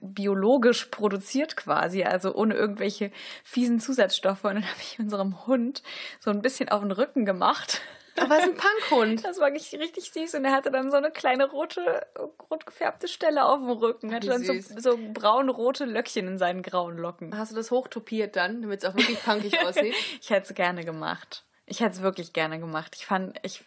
biologisch 0.00 0.86
produziert 0.86 1.56
quasi, 1.56 2.04
also 2.04 2.34
ohne 2.34 2.54
irgendwelche 2.54 3.10
fiesen 3.44 3.80
Zusatzstoffe. 3.80 4.44
Und 4.44 4.54
dann 4.54 4.64
habe 4.64 4.80
ich 4.80 4.98
unserem 4.98 5.46
Hund 5.46 5.82
so 6.20 6.30
ein 6.30 6.42
bisschen 6.42 6.68
auf 6.68 6.80
den 6.80 6.92
Rücken 6.92 7.24
gemacht. 7.24 7.80
Aber 8.18 8.38
es 8.38 8.46
ist 8.46 8.52
ein 8.52 8.56
Punkhund. 8.56 9.22
Das 9.26 9.40
war 9.40 9.50
richtig, 9.50 9.80
richtig 9.80 10.10
süß 10.12 10.34
und 10.36 10.44
er 10.44 10.52
hatte 10.52 10.70
dann 10.70 10.90
so 10.90 10.96
eine 10.96 11.10
kleine 11.10 11.50
rote, 11.50 12.06
rot 12.50 12.64
gefärbte 12.64 13.08
Stelle 13.08 13.44
auf 13.44 13.58
dem 13.58 13.70
Rücken. 13.70 14.10
Er 14.10 14.16
hatte 14.16 14.28
dann 14.28 14.44
so, 14.44 14.54
so 14.78 14.98
braun-rote 15.12 15.84
Löckchen 15.84 16.26
in 16.26 16.38
seinen 16.38 16.62
grauen 16.62 16.96
Locken. 16.96 17.36
Hast 17.36 17.52
du 17.52 17.56
das 17.56 17.70
hochtopiert 17.70 18.36
dann, 18.36 18.62
damit 18.62 18.82
es 18.82 18.88
auch 18.88 18.94
wirklich 18.94 19.22
punkig 19.22 19.60
aussieht? 19.60 19.94
Ich 20.20 20.30
hätte 20.30 20.48
es 20.48 20.54
gerne 20.54 20.84
gemacht. 20.84 21.44
Ich 21.68 21.80
hätte 21.80 21.96
es 21.96 22.02
wirklich 22.02 22.32
gerne 22.32 22.60
gemacht. 22.60 22.94
Ich 22.96 23.06
fand, 23.06 23.38
ich, 23.42 23.64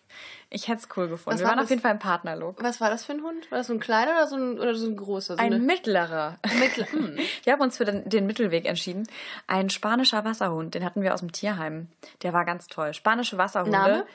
ich 0.50 0.70
hätte 0.70 0.80
es 0.80 0.88
cool 0.96 1.10
gefunden. 1.10 1.34
Was 1.36 1.40
Wir 1.42 1.44
war 1.46 1.52
waren 1.52 1.60
auf 1.60 1.64
das? 1.66 1.70
jeden 1.72 1.82
Fall 1.82 1.92
im 1.92 2.00
Partnerlook. 2.00 2.64
Was 2.64 2.80
war 2.80 2.90
das 2.90 3.04
für 3.04 3.12
ein 3.12 3.22
Hund? 3.24 3.52
War 3.52 3.58
das 3.58 3.68
so 3.68 3.74
ein 3.74 3.82
kleiner 3.82 4.12
oder 4.14 4.28
so 4.28 4.38
ein, 4.38 4.58
oder 4.58 4.74
so 4.74 4.88
ein 4.88 4.96
großer? 4.96 5.36
So 5.36 5.40
Ein 5.40 5.54
eine- 5.54 5.60
mittlerer. 5.60 6.38
Mittler. 6.60 6.86
Hm. 6.92 7.18
Wir 7.44 7.52
haben 7.54 7.62
uns 7.62 7.76
für 7.76 7.84
den, 7.84 8.08
den 8.08 8.26
Mittelweg 8.26 8.66
entschieden. 8.66 9.06
Ein 9.48 9.70
spanischer 9.70 10.24
Wasserhund, 10.24 10.76
den 10.76 10.86
hatten 10.86 11.02
wir 11.02 11.14
aus 11.14 11.20
dem 11.20 11.34
Tierheim. 11.34 11.88
Der 12.24 12.32
war 12.32 12.46
ganz 12.46 12.68
toll. 12.68 12.94
Spanische 12.94 13.38
Wasserhunde. 13.38 13.78
Name? 13.78 14.06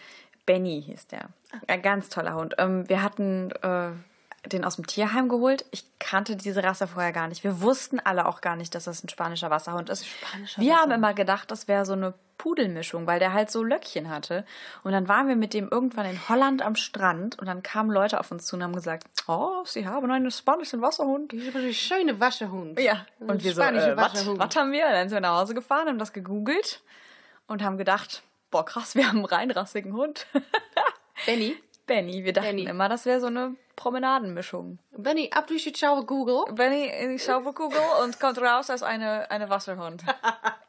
Benny 0.46 0.82
hieß 0.86 1.06
der. 1.08 1.28
Ein 1.66 1.82
ganz 1.82 2.08
toller 2.08 2.34
Hund. 2.34 2.54
Ähm, 2.58 2.88
wir 2.88 3.02
hatten 3.02 3.50
äh, 3.62 3.90
den 4.48 4.64
aus 4.64 4.76
dem 4.76 4.86
Tierheim 4.86 5.28
geholt. 5.28 5.64
Ich 5.72 5.84
kannte 5.98 6.36
diese 6.36 6.64
Rasse 6.64 6.86
vorher 6.86 7.12
gar 7.12 7.28
nicht. 7.28 7.44
Wir 7.44 7.60
wussten 7.60 8.00
alle 8.00 8.26
auch 8.26 8.40
gar 8.40 8.56
nicht, 8.56 8.74
dass 8.74 8.84
das 8.84 9.04
ein 9.04 9.08
spanischer 9.08 9.50
Wasserhund 9.50 9.88
ist. 9.90 10.06
Spanischer 10.06 10.60
wir 10.62 10.72
haben 10.72 10.78
Wasserhund. 10.90 10.94
immer 10.96 11.14
gedacht, 11.14 11.50
das 11.50 11.68
wäre 11.68 11.84
so 11.86 11.92
eine 11.94 12.14
Pudelmischung, 12.38 13.06
weil 13.06 13.18
der 13.18 13.32
halt 13.32 13.50
so 13.50 13.62
Löckchen 13.62 14.08
hatte. 14.08 14.44
Und 14.82 14.92
dann 14.92 15.08
waren 15.08 15.28
wir 15.28 15.36
mit 15.36 15.54
dem 15.54 15.68
irgendwann 15.70 16.06
in 16.06 16.28
Holland 16.28 16.62
am 16.62 16.74
Strand 16.76 17.38
und 17.38 17.46
dann 17.46 17.62
kamen 17.62 17.90
Leute 17.90 18.20
auf 18.20 18.30
uns 18.30 18.46
zu 18.46 18.56
und 18.56 18.62
haben 18.62 18.74
gesagt, 18.74 19.04
oh, 19.28 19.64
sie 19.64 19.86
haben 19.86 20.10
einen 20.10 20.30
spanischen 20.30 20.80
Wasserhund. 20.82 21.32
Ein 21.32 21.72
schöner 21.72 22.20
Waschehund. 22.20 22.78
Ja, 22.80 23.06
und 23.20 23.42
wir 23.42 23.54
so, 23.54 23.62
äh, 23.62 23.96
was 23.96 24.14
Wasserhund. 24.14 24.38
was 24.38 24.56
haben 24.56 24.72
wir? 24.72 24.88
Dann 24.90 25.08
sind 25.08 25.16
wir 25.16 25.20
nach 25.20 25.40
Hause 25.40 25.54
gefahren, 25.54 25.88
haben 25.88 25.98
das 25.98 26.12
gegoogelt 26.12 26.82
und 27.46 27.62
haben 27.62 27.78
gedacht, 27.78 28.22
boah 28.50 28.64
krass, 28.64 28.94
wir 28.94 29.08
haben 29.08 29.18
einen 29.18 29.26
reinrassigen 29.26 29.94
Hund. 29.94 30.26
Benny. 31.26 31.56
Benny, 31.86 32.24
wir 32.24 32.32
dachten 32.32 32.56
Benny. 32.56 32.64
immer, 32.64 32.88
das 32.88 33.04
wäre 33.04 33.20
so 33.20 33.26
eine 33.26 33.56
Promenadenmischung. 33.76 34.78
Benny, 34.96 35.30
ab 35.34 35.46
durch 35.46 35.64
die 35.64 35.74
Schau 35.76 36.02
Google. 36.02 36.44
Benny, 36.54 36.90
ich 37.14 37.22
schaue 37.22 37.46
auf 37.46 37.54
Google 37.54 37.80
und 38.02 38.18
kommt 38.18 38.38
raus 38.38 38.70
als 38.70 38.82
eine, 38.82 39.30
eine 39.30 39.50
Wasserhund. 39.50 40.02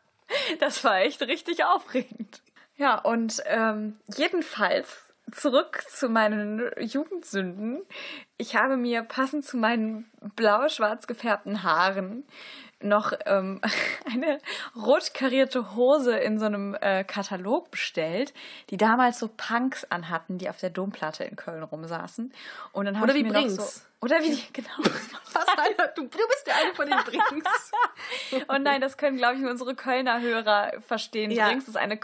Das 0.60 0.84
war 0.84 1.00
echt 1.00 1.22
richtig 1.22 1.64
aufregend. 1.64 2.42
Ja, 2.78 3.00
und 3.00 3.42
ähm, 3.46 3.98
jedenfalls 4.16 5.14
zurück 5.32 5.84
zu 5.90 6.10
meinen 6.10 6.70
Jugendsünden. 6.80 7.82
Ich 8.38 8.56
habe 8.56 8.78
mir 8.78 9.02
passend 9.02 9.46
zu 9.46 9.58
meinen 9.58 10.10
blau-schwarz 10.36 11.08
gefärbten 11.08 11.64
Haaren 11.64 12.26
noch 12.82 13.14
ähm, 13.26 13.62
eine 14.12 14.40
rot 14.76 15.14
karierte 15.14 15.76
Hose 15.76 16.18
in 16.18 16.40
so 16.40 16.46
einem 16.46 16.76
äh, 16.82 17.04
Katalog 17.04 17.72
bestellt, 17.72 18.34
die 18.70 18.78
damals 18.78 19.20
so 19.20 19.30
Punks 19.36 19.86
anhatten, 19.86 20.38
die 20.38 20.50
auf 20.50 20.58
der 20.58 20.70
Domplatte 20.70 21.24
in 21.24 21.36
Köln 21.36 21.64
rumsaßen. 21.64 22.34
Und 22.72 22.86
dann 22.86 23.00
habe 23.00 23.12
ich 23.12 23.18
wie 23.18 23.24
mir 23.24 23.34
noch 23.34 23.42
Brings. 23.42 23.56
so 23.56 23.82
oder 24.02 24.22
wie 24.22 24.40
genau. 24.54 24.70
Was 25.34 25.48
einer, 25.58 25.88
du, 25.96 26.04
du 26.04 26.10
bist 26.10 26.46
der 26.46 26.56
eine 26.58 26.74
von 26.76 26.88
den 26.88 26.98
Brings. 27.00 27.72
Und 28.48 28.64
nein, 28.64 28.80
das 28.80 28.98
können, 28.98 29.18
glaube 29.18 29.36
ich, 29.36 29.42
nur 29.42 29.52
unsere 29.52 29.74
Kölner 29.76 30.22
Hörer 30.22 30.74
verstehen. 30.88 31.32
Ja. 31.32 31.48
Drinks 31.48 31.68
ist 31.68 31.76
eine 31.76 31.98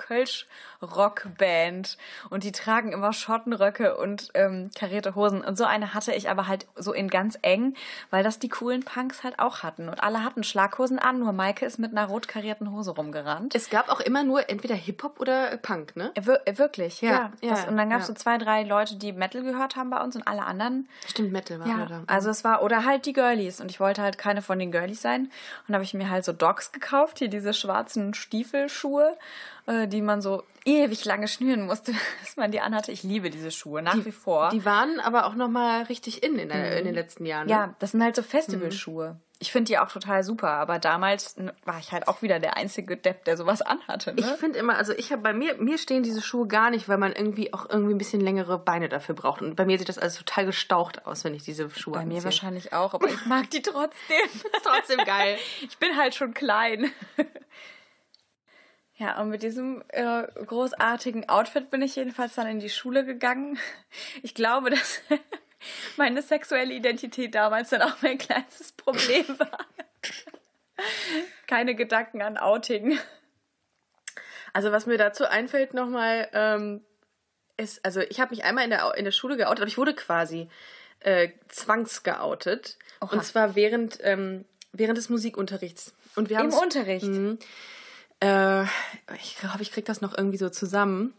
Kölsch-Rockband 0.81 1.97
und 2.29 2.43
die 2.43 2.51
tragen 2.51 2.91
immer 2.91 3.13
Schottenröcke 3.13 3.97
und 3.97 4.29
ähm, 4.33 4.69
karierte 4.77 5.15
Hosen. 5.15 5.41
Und 5.43 5.57
so 5.57 5.65
eine 5.65 5.93
hatte 5.93 6.13
ich 6.13 6.29
aber 6.29 6.47
halt 6.47 6.67
so 6.75 6.93
in 6.93 7.07
ganz 7.09 7.37
eng, 7.41 7.75
weil 8.09 8.23
das 8.23 8.39
die 8.39 8.49
coolen 8.49 8.83
Punks 8.83 9.23
halt 9.23 9.39
auch 9.39 9.63
hatten. 9.63 9.89
Und 9.89 10.03
alle 10.03 10.23
hatten 10.23 10.43
Schlaghosen 10.43 10.99
an, 10.99 11.19
nur 11.19 11.31
Maike 11.33 11.65
ist 11.65 11.79
mit 11.79 11.91
einer 11.91 12.05
rot 12.07 12.27
karierten 12.27 12.71
Hose 12.71 12.91
rumgerannt. 12.91 13.55
Es 13.55 13.69
gab 13.69 13.89
auch 13.89 13.99
immer 13.99 14.23
nur 14.23 14.49
entweder 14.49 14.75
Hip-Hop 14.75 15.19
oder 15.19 15.57
Punk, 15.57 15.95
ne? 15.95 16.11
Äh, 16.15 16.25
wir- 16.25 16.41
äh, 16.45 16.57
Wirklich, 16.57 17.01
ja. 17.01 17.31
Ja, 17.41 17.49
das, 17.49 17.65
und 17.67 17.77
dann 17.77 17.89
gab 17.89 18.01
es 18.01 18.07
ja. 18.07 18.13
so 18.13 18.19
zwei, 18.19 18.37
drei 18.37 18.63
Leute, 18.63 18.95
die 18.97 19.13
Metal 19.13 19.41
gehört 19.41 19.75
haben 19.75 19.89
bei 19.89 20.01
uns 20.01 20.15
und 20.15 20.27
alle 20.27 20.45
anderen 20.45 20.87
Stimmt, 21.07 21.31
Metal 21.31 21.59
war 21.59 21.67
ja, 21.67 21.85
da. 21.85 22.03
also 22.07 22.29
es 22.29 22.43
war, 22.43 22.61
oder 22.61 22.85
halt 22.85 23.05
die 23.05 23.13
Girlies. 23.13 23.61
Und 23.61 23.71
ich 23.71 23.79
wollte 23.79 24.01
halt 24.01 24.17
keine 24.17 24.41
von 24.41 24.59
den 24.59 24.71
Girlies 24.71 25.01
sein. 25.01 25.31
Und 25.67 25.73
habe 25.73 25.83
ich 25.83 25.93
mir 25.93 26.09
halt 26.09 26.23
so 26.25 26.33
Dogs 26.33 26.71
gekauft, 26.71 27.19
hier 27.19 27.29
diese 27.29 27.53
schwarzen 27.53 28.13
Stiefelschuhe, 28.13 29.17
äh, 29.65 29.87
die 29.87 30.01
man 30.01 30.21
so 30.21 30.43
ewig 30.65 31.05
lange 31.05 31.27
schnüren 31.27 31.65
musste, 31.65 31.93
bis 32.21 32.37
man 32.37 32.51
die 32.51 32.59
anhatte. 32.61 32.91
Ich 32.91 33.03
liebe 33.03 33.29
diese 33.29 33.51
Schuhe, 33.51 33.81
nach 33.81 34.05
wie 34.05 34.11
vor. 34.11 34.49
Die 34.49 34.65
waren 34.65 34.99
aber 34.99 35.25
auch 35.25 35.35
nochmal 35.35 35.83
richtig 35.83 36.23
in 36.23 36.37
in, 36.37 36.49
der, 36.49 36.77
in 36.79 36.85
den 36.85 36.95
letzten 36.95 37.25
Jahren. 37.25 37.47
Ne? 37.47 37.51
ja, 37.53 37.75
das 37.79 37.91
sind 37.91 38.03
halt 38.03 38.15
so 38.15 38.23
Festivalschuhe. 38.23 39.19
Ich 39.43 39.51
finde 39.51 39.69
die 39.69 39.79
auch 39.79 39.91
total 39.91 40.23
super, 40.23 40.49
aber 40.51 40.77
damals 40.77 41.35
war 41.65 41.79
ich 41.79 41.91
halt 41.91 42.07
auch 42.07 42.21
wieder 42.21 42.39
der 42.39 42.57
einzige 42.57 42.95
Depp, 42.95 43.25
der 43.25 43.37
sowas 43.37 43.63
anhatte. 43.63 44.13
Ich 44.15 44.23
Ne? 44.23 44.37
finde 44.37 44.59
immer, 44.59 44.77
also 44.77 44.93
ich 44.93 45.11
habe 45.11 45.23
bei 45.23 45.33
mir, 45.33 45.55
mir 45.55 45.79
stehen 45.79 46.03
diese 46.03 46.21
Schuhe 46.21 46.45
gar 46.47 46.69
nicht, 46.69 46.87
weil 46.87 46.99
man 46.99 47.11
irgendwie 47.11 47.51
auch 47.51 47.67
irgendwie 47.67 47.95
ein 47.95 47.97
bisschen 47.97 48.21
längere 48.21 48.59
Beine 48.59 48.87
dafür 48.87 49.15
braucht. 49.15 49.41
Und 49.41 49.55
bei 49.55 49.65
mir 49.65 49.79
sieht 49.79 49.89
das 49.89 49.97
alles 49.97 50.13
total 50.15 50.45
gestaucht 50.45 51.07
aus, 51.07 51.23
wenn 51.23 51.33
ich 51.33 51.41
diese 51.41 51.67
Schuhe 51.71 51.93
Bei 51.95 52.01
mir 52.05 52.17
anziehe. 52.17 52.25
wahrscheinlich 52.25 52.71
auch, 52.73 52.93
aber 52.93 53.07
ich 53.07 53.25
mag 53.25 53.49
die 53.49 53.63
trotzdem. 53.63 53.89
Trotzdem 54.63 54.99
geil. 55.05 55.37
Ich 55.67 55.75
bin 55.79 55.97
halt 55.97 56.13
schon 56.13 56.35
klein. 56.35 56.91
Ja, 59.01 59.19
und 59.19 59.29
mit 59.29 59.41
diesem 59.41 59.83
äh, 59.87 60.27
großartigen 60.45 61.27
Outfit 61.27 61.71
bin 61.71 61.81
ich 61.81 61.95
jedenfalls 61.95 62.35
dann 62.35 62.45
in 62.45 62.59
die 62.59 62.69
Schule 62.69 63.03
gegangen. 63.03 63.57
Ich 64.21 64.35
glaube, 64.35 64.69
dass 64.69 65.01
meine 65.97 66.21
sexuelle 66.21 66.71
Identität 66.71 67.33
damals 67.33 67.71
dann 67.71 67.81
auch 67.81 67.99
mein 68.03 68.19
kleinstes 68.19 68.71
Problem 68.71 69.25
war. 69.39 69.65
Keine 71.47 71.73
Gedanken 71.73 72.21
an 72.21 72.37
Outing. 72.37 72.99
Also 74.53 74.71
was 74.71 74.85
mir 74.85 74.99
dazu 74.99 75.25
einfällt 75.25 75.73
nochmal, 75.73 76.29
ähm, 76.33 76.81
ist, 77.57 77.83
also 77.83 78.01
ich 78.01 78.19
habe 78.19 78.35
mich 78.35 78.43
einmal 78.43 78.65
in 78.65 78.69
der, 78.69 78.93
in 78.95 79.05
der 79.05 79.11
Schule 79.11 79.35
geoutet, 79.35 79.61
aber 79.61 79.67
ich 79.67 79.79
wurde 79.79 79.95
quasi 79.95 80.47
äh, 80.99 81.29
zwangsgeoutet. 81.47 82.77
Oha. 83.01 83.13
Und 83.13 83.25
zwar 83.25 83.55
während, 83.55 83.97
ähm, 84.03 84.45
während 84.73 84.99
des 84.99 85.09
Musikunterrichts. 85.09 85.95
Und 86.15 86.29
wir 86.29 86.39
Im 86.39 86.53
Unterricht. 86.53 87.05
Mhm. 87.05 87.39
Äh, 88.21 88.63
ich 89.15 89.37
glaube, 89.39 89.61
ich 89.61 89.71
krieg 89.71 89.85
das 89.85 90.01
noch 90.01 90.17
irgendwie 90.17 90.37
so 90.37 90.49
zusammen. 90.49 91.13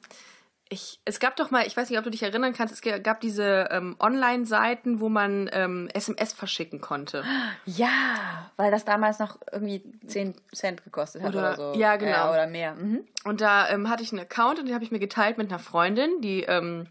Ich, 0.68 1.00
es 1.04 1.20
gab 1.20 1.36
doch 1.36 1.50
mal, 1.50 1.66
ich 1.66 1.76
weiß 1.76 1.90
nicht, 1.90 1.98
ob 1.98 2.04
du 2.04 2.10
dich 2.10 2.22
erinnern 2.22 2.54
kannst, 2.54 2.72
es 2.72 3.02
gab 3.02 3.20
diese 3.20 3.68
ähm, 3.70 3.94
Online-Seiten, 4.00 5.00
wo 5.00 5.10
man 5.10 5.50
ähm, 5.52 5.90
SMS 5.92 6.32
verschicken 6.32 6.80
konnte. 6.80 7.24
Ja, 7.66 8.50
weil 8.56 8.70
das 8.70 8.86
damals 8.86 9.18
noch 9.18 9.36
irgendwie 9.52 9.82
10 10.06 10.34
Cent 10.54 10.82
gekostet 10.82 11.22
hat 11.22 11.34
oder, 11.34 11.52
Oder- 11.52 11.74
so. 11.74 11.78
ja, 11.78 11.96
genau. 11.96 12.30
oder 12.30 12.46
mehr. 12.46 12.74
Mhm. 12.74 13.00
Und 13.24 13.42
da 13.42 13.68
ähm, 13.68 13.90
hatte 13.90 14.02
ich 14.02 14.12
einen 14.12 14.22
Account 14.22 14.60
und 14.60 14.64
den 14.66 14.74
habe 14.74 14.82
ich 14.84 14.90
mir 14.90 14.98
geteilt 14.98 15.36
mit 15.36 15.50
einer 15.50 15.58
Freundin, 15.58 16.22
die, 16.22 16.44
ähm, 16.44 16.86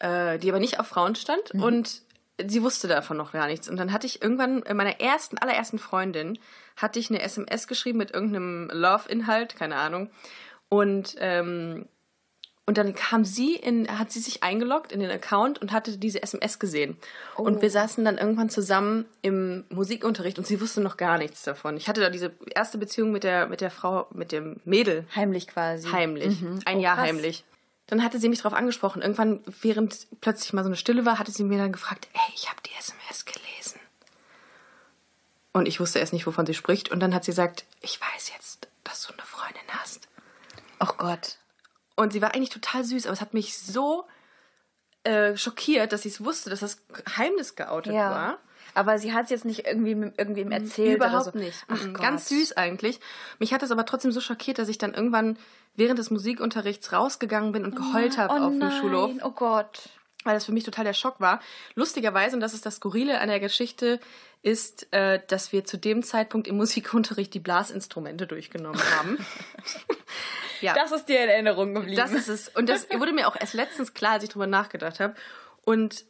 äh, 0.00 0.38
die 0.40 0.48
aber 0.48 0.58
nicht 0.58 0.80
auf 0.80 0.88
Frauen 0.88 1.14
stand. 1.14 1.52
Und 1.52 2.02
sie 2.44 2.62
wusste 2.62 2.88
davon 2.88 3.16
noch 3.16 3.32
gar 3.32 3.46
nichts. 3.46 3.68
Und 3.68 3.76
dann 3.76 3.92
hatte 3.92 4.06
ich 4.06 4.22
irgendwann 4.22 4.62
äh, 4.64 4.74
meiner 4.74 5.00
ersten, 5.00 5.38
allerersten 5.38 5.78
Freundin, 5.78 6.38
hatte 6.76 6.98
ich 6.98 7.10
eine 7.10 7.22
SMS 7.22 7.66
geschrieben 7.66 7.98
mit 7.98 8.12
irgendeinem 8.12 8.70
Love-Inhalt, 8.72 9.56
keine 9.56 9.76
Ahnung. 9.76 10.10
Und, 10.68 11.14
ähm, 11.18 11.86
und 12.68 12.76
dann 12.78 12.94
kam 12.96 13.24
sie 13.24 13.54
in, 13.54 13.86
hat 13.98 14.10
sie 14.10 14.18
sich 14.18 14.42
eingeloggt 14.42 14.90
in 14.90 14.98
den 14.98 15.10
Account 15.10 15.60
und 15.62 15.70
hatte 15.70 15.96
diese 15.98 16.20
SMS 16.22 16.58
gesehen. 16.58 16.96
Und 17.36 17.62
wir 17.62 17.70
saßen 17.70 18.04
dann 18.04 18.18
irgendwann 18.18 18.50
zusammen 18.50 19.06
im 19.22 19.64
Musikunterricht 19.68 20.36
und 20.38 20.46
sie 20.48 20.60
wusste 20.60 20.80
noch 20.80 20.96
gar 20.96 21.16
nichts 21.16 21.44
davon. 21.44 21.76
Ich 21.76 21.88
hatte 21.88 22.00
da 22.00 22.10
diese 22.10 22.32
erste 22.52 22.76
Beziehung 22.76 23.12
mit 23.12 23.22
der, 23.22 23.46
mit 23.46 23.60
der 23.60 23.70
Frau, 23.70 24.08
mit 24.12 24.32
dem 24.32 24.60
Mädel 24.64 25.06
Heimlich 25.14 25.46
quasi. 25.46 25.88
Heimlich. 25.88 26.42
Ein 26.64 26.78
Oh, 26.78 26.80
Jahr 26.80 26.96
krass. 26.96 27.06
heimlich. 27.06 27.44
Dann 27.88 28.02
hatte 28.02 28.18
sie 28.18 28.28
mich 28.28 28.42
darauf 28.42 28.58
angesprochen. 28.58 29.00
Irgendwann, 29.02 29.42
während 29.62 30.08
plötzlich 30.20 30.52
mal 30.52 30.62
so 30.64 30.68
eine 30.68 30.76
Stille 30.76 31.06
war, 31.06 31.18
hatte 31.18 31.30
sie 31.30 31.44
mir 31.44 31.58
dann 31.58 31.72
gefragt, 31.72 32.08
ey, 32.12 32.32
ich 32.34 32.48
habe 32.48 32.60
die 32.66 32.72
SMS 32.78 33.24
gelesen. 33.24 33.80
Und 35.52 35.66
ich 35.66 35.80
wusste 35.80 36.00
erst 36.00 36.12
nicht, 36.12 36.26
wovon 36.26 36.46
sie 36.46 36.54
spricht. 36.54 36.90
Und 36.90 37.00
dann 37.00 37.14
hat 37.14 37.24
sie 37.24 37.30
gesagt, 37.30 37.64
ich 37.80 38.00
weiß 38.00 38.30
jetzt, 38.34 38.68
dass 38.84 39.02
du 39.06 39.12
eine 39.12 39.22
Freundin 39.22 39.62
hast. 39.68 40.08
Oh 40.80 40.92
Gott. 40.98 41.38
Und 41.94 42.12
sie 42.12 42.20
war 42.20 42.34
eigentlich 42.34 42.50
total 42.50 42.84
süß, 42.84 43.06
aber 43.06 43.14
es 43.14 43.20
hat 43.20 43.32
mich 43.34 43.56
so 43.56 44.06
äh, 45.04 45.36
schockiert, 45.36 45.92
dass 45.92 46.04
ich 46.04 46.14
es 46.14 46.24
wusste, 46.24 46.50
dass 46.50 46.60
das 46.60 46.78
Geheimnis 46.88 47.54
geoutet 47.54 47.94
Ja. 47.94 48.10
war. 48.10 48.38
Aber 48.76 48.98
sie 48.98 49.12
hat 49.12 49.24
es 49.24 49.30
jetzt 49.30 49.44
nicht 49.44 49.66
irgendwie 49.66 49.92
irgendwem 49.92 50.52
erzählt 50.52 50.96
Überhaupt 50.96 51.32
so. 51.32 51.38
nicht. 51.38 51.64
Ach 51.68 51.82
Mhm. 51.82 51.94
Gott. 51.94 52.02
Ganz 52.02 52.28
süß 52.28 52.52
eigentlich. 52.56 53.00
Mich 53.38 53.52
hat 53.52 53.62
das 53.62 53.70
aber 53.70 53.86
trotzdem 53.86 54.12
so 54.12 54.20
schockiert, 54.20 54.58
dass 54.58 54.68
ich 54.68 54.78
dann 54.78 54.94
irgendwann 54.94 55.38
während 55.74 55.98
des 55.98 56.10
Musikunterrichts 56.10 56.92
rausgegangen 56.92 57.52
bin 57.52 57.64
und 57.64 57.74
geheult 57.76 58.18
habe 58.18 58.34
oh 58.34 58.44
auf 58.44 58.50
dem 58.50 58.58
nein, 58.58 58.72
Schulhof. 58.80 59.10
Oh 59.22 59.30
Gott. 59.30 59.88
weil 60.24 60.34
das 60.34 60.44
für 60.44 60.52
mich 60.52 60.64
total 60.64 60.84
der 60.84 60.92
Schock 60.94 61.20
war. 61.20 61.40
Lustigerweise, 61.74 62.34
und 62.36 62.40
das 62.40 62.52
ist 62.54 62.66
das 62.66 62.76
Skurrile 62.76 63.20
an 63.20 63.28
der 63.28 63.38
Geschichte, 63.40 64.00
ist, 64.42 64.92
äh, 64.92 65.20
dass 65.28 65.52
wir 65.52 65.64
zu 65.64 65.76
dem 65.76 66.02
Zeitpunkt 66.02 66.46
im 66.48 66.56
Musikunterricht 66.56 67.32
die 67.34 67.40
Blasinstrumente 67.40 68.26
durchgenommen 68.26 68.80
haben. 68.98 69.18
ja, 70.60 70.74
Das 70.74 70.92
ist 70.92 71.06
dir 71.08 71.22
in 71.22 71.28
Erinnerung 71.28 71.74
geblieben. 71.74 71.96
das 71.96 72.12
ist 72.12 72.28
es. 72.28 72.48
Und 72.48 72.68
das 72.68 72.88
wurde 72.90 73.12
mir 73.12 73.28
auch 73.28 73.36
erst 73.38 73.54
letztens 73.54 73.94
klar, 73.94 74.12
als 74.12 74.24
ich 74.24 74.30
drüber 74.30 74.46
nachgedacht 74.46 75.00
habe. 75.00 75.14
Und 75.64 76.04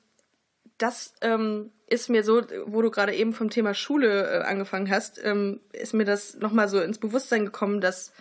das 0.79 1.15
ähm, 1.21 1.71
ist 1.87 2.11
mir 2.11 2.23
so, 2.25 2.43
wo 2.67 2.83
du 2.83 2.91
gerade 2.91 3.15
eben 3.15 3.33
vom 3.33 3.51
Thema 3.51 3.75
Schule 3.75 4.41
äh, 4.41 4.43
angefangen 4.45 4.91
hast, 4.91 5.23
ähm, 5.23 5.61
ist 5.73 5.95
mir 5.95 6.05
das 6.05 6.35
nochmal 6.37 6.69
so 6.69 6.81
ins 6.81 6.99
Bewusstsein 6.99 7.45
gekommen, 7.45 7.81
dass 7.81 8.13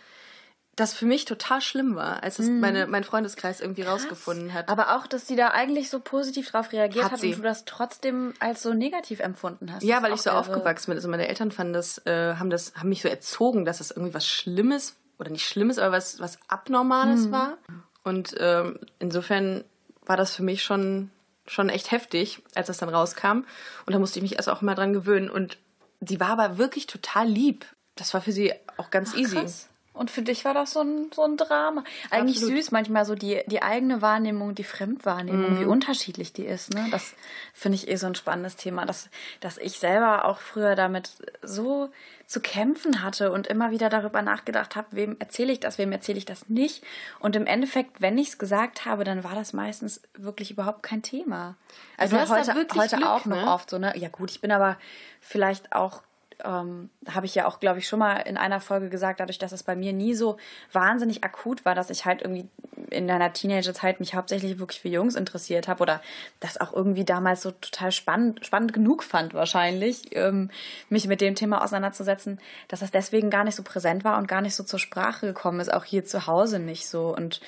das 0.75 0.93
für 0.93 1.05
mich 1.05 1.23
total 1.23 1.61
schlimm 1.61 1.95
war, 1.95 2.21
als 2.21 2.37
es 2.37 2.49
meine, 2.49 2.85
mein 2.85 3.05
Freundeskreis 3.05 3.61
irgendwie 3.61 3.83
rausgefunden 3.83 4.53
hat. 4.53 4.67
Aber 4.67 4.95
auch, 4.95 5.07
dass 5.07 5.25
sie 5.25 5.37
da 5.37 5.49
eigentlich 5.49 5.89
so 5.89 6.01
positiv 6.01 6.51
drauf 6.51 6.73
reagiert 6.73 7.05
Hat 7.05 7.13
hat, 7.13 7.23
und 7.23 7.37
du 7.37 7.41
das 7.41 7.63
trotzdem 7.63 8.33
als 8.39 8.61
so 8.61 8.73
negativ 8.73 9.21
empfunden 9.21 9.71
hast. 9.71 9.83
Ja, 9.83 10.03
weil 10.03 10.13
ich 10.13 10.21
so 10.21 10.31
aufgewachsen 10.31 10.87
bin. 10.87 10.97
Also 10.97 11.07
meine 11.07 11.29
Eltern 11.29 11.51
fanden 11.51 11.71
das, 11.71 12.05
äh, 12.05 12.35
haben 12.35 12.49
das, 12.49 12.75
haben 12.75 12.89
mich 12.89 13.01
so 13.01 13.07
erzogen, 13.07 13.63
dass 13.63 13.77
das 13.77 13.91
irgendwie 13.91 14.13
was 14.13 14.27
Schlimmes 14.27 14.97
oder 15.17 15.29
nicht 15.29 15.47
Schlimmes, 15.47 15.79
aber 15.79 15.95
was, 15.95 16.19
was 16.19 16.39
Abnormales 16.49 17.31
war. 17.31 17.57
Und 18.03 18.35
ähm, 18.37 18.79
insofern 18.99 19.63
war 20.05 20.17
das 20.17 20.35
für 20.35 20.43
mich 20.43 20.61
schon, 20.61 21.09
schon 21.47 21.69
echt 21.69 21.91
heftig, 21.91 22.41
als 22.55 22.67
das 22.67 22.77
dann 22.77 22.89
rauskam. 22.89 23.45
Und 23.85 23.93
da 23.93 23.99
musste 23.99 24.19
ich 24.19 24.23
mich 24.23 24.35
erst 24.35 24.49
auch 24.49 24.61
mal 24.61 24.75
dran 24.75 24.93
gewöhnen. 24.93 25.29
Und 25.29 25.57
sie 26.01 26.19
war 26.19 26.29
aber 26.29 26.57
wirklich 26.57 26.87
total 26.87 27.27
lieb. 27.27 27.65
Das 27.95 28.13
war 28.13 28.21
für 28.21 28.31
sie 28.31 28.53
auch 28.77 28.89
ganz 28.89 29.15
easy. 29.15 29.37
Krass. 29.37 29.69
Und 29.95 30.11
für 30.11 30.21
dich 30.21 30.45
war 30.45 30.53
das 30.53 30.71
so 30.71 30.81
ein, 30.81 31.09
so 31.13 31.23
ein 31.23 31.37
Drama. 31.37 31.83
Eigentlich 32.11 32.37
Absolut. 32.37 32.57
süß, 32.57 32.71
manchmal 32.71 33.05
so 33.05 33.15
die, 33.15 33.41
die 33.47 33.61
eigene 33.61 34.01
Wahrnehmung, 34.01 34.53
die 34.53 34.63
Fremdwahrnehmung, 34.63 35.53
Mhm. 35.55 35.59
wie 35.61 35.65
unterschiedlich 35.65 36.33
die 36.33 36.45
ist. 36.45 36.73
Ne? 36.73 36.87
Das 36.91 37.13
finde 37.53 37.77
ich 37.77 37.87
eh 37.87 37.95
so 37.95 38.07
ein 38.07 38.15
spannendes 38.15 38.55
Thema, 38.55 38.85
dass, 38.85 39.09
dass 39.39 39.57
ich 39.57 39.79
selber 39.79 40.25
auch 40.25 40.39
früher 40.39 40.75
damit 40.75 41.11
so 41.41 41.89
zu 42.27 42.39
kämpfen 42.39 43.03
hatte 43.03 43.31
und 43.31 43.47
immer 43.47 43.71
wieder 43.71 43.89
darüber 43.89 44.21
nachgedacht 44.21 44.75
habe, 44.75 44.87
wem 44.91 45.15
erzähle 45.19 45.53
ich 45.53 45.59
das, 45.59 45.77
wem 45.77 45.91
erzähle 45.91 46.17
ich 46.17 46.25
das 46.25 46.49
nicht. 46.49 46.83
Und 47.19 47.35
im 47.35 47.45
Endeffekt, 47.45 48.01
wenn 48.01 48.17
ich 48.17 48.29
es 48.29 48.37
gesagt 48.37 48.85
habe, 48.85 49.03
dann 49.03 49.23
war 49.23 49.35
das 49.35 49.53
meistens 49.53 50.01
wirklich 50.17 50.49
überhaupt 50.51 50.81
kein 50.83 51.03
Thema. 51.03 51.55
Also 51.97 52.17
heute, 52.19 52.55
heute 52.75 52.95
Glück, 52.97 53.07
auch 53.07 53.25
noch 53.25 53.37
ne? 53.37 53.47
oft 53.51 53.69
so, 53.69 53.77
ne? 53.77 53.93
Ja 53.95 54.09
gut, 54.09 54.31
ich 54.31 54.41
bin 54.41 54.51
aber 54.51 54.77
vielleicht 55.21 55.73
auch 55.73 56.01
ähm, 56.43 56.89
habe 57.09 57.25
ich 57.25 57.35
ja 57.35 57.47
auch, 57.47 57.59
glaube 57.59 57.79
ich, 57.79 57.87
schon 57.87 57.99
mal 57.99 58.17
in 58.17 58.37
einer 58.37 58.59
Folge 58.59 58.89
gesagt, 58.89 59.19
dadurch, 59.19 59.37
dass 59.37 59.51
es 59.51 59.63
bei 59.63 59.75
mir 59.75 59.93
nie 59.93 60.13
so 60.13 60.37
wahnsinnig 60.71 61.23
akut 61.23 61.65
war, 61.65 61.75
dass 61.75 61.89
ich 61.89 62.05
halt 62.05 62.21
irgendwie 62.21 62.47
in 62.89 63.07
deiner 63.07 63.33
Teenagerzeit 63.33 63.99
mich 63.99 64.15
hauptsächlich 64.15 64.59
wirklich 64.59 64.81
für 64.81 64.89
Jungs 64.89 65.15
interessiert 65.15 65.67
habe 65.67 65.81
oder 65.81 66.01
das 66.39 66.59
auch 66.59 66.73
irgendwie 66.73 67.05
damals 67.05 67.41
so 67.41 67.51
total 67.51 67.91
spannend, 67.91 68.45
spannend 68.45 68.73
genug 68.73 69.03
fand 69.03 69.33
wahrscheinlich, 69.33 70.15
ähm, 70.15 70.49
mich 70.89 71.07
mit 71.07 71.21
dem 71.21 71.35
Thema 71.35 71.63
auseinanderzusetzen, 71.63 72.39
dass 72.67 72.81
das 72.81 72.91
deswegen 72.91 73.29
gar 73.29 73.43
nicht 73.43 73.55
so 73.55 73.63
präsent 73.63 74.03
war 74.03 74.17
und 74.17 74.27
gar 74.27 74.41
nicht 74.41 74.55
so 74.55 74.63
zur 74.63 74.79
Sprache 74.79 75.27
gekommen 75.27 75.59
ist, 75.59 75.73
auch 75.73 75.83
hier 75.83 76.05
zu 76.05 76.27
Hause 76.27 76.59
nicht 76.59 76.87
so 76.87 77.15
und 77.15 77.41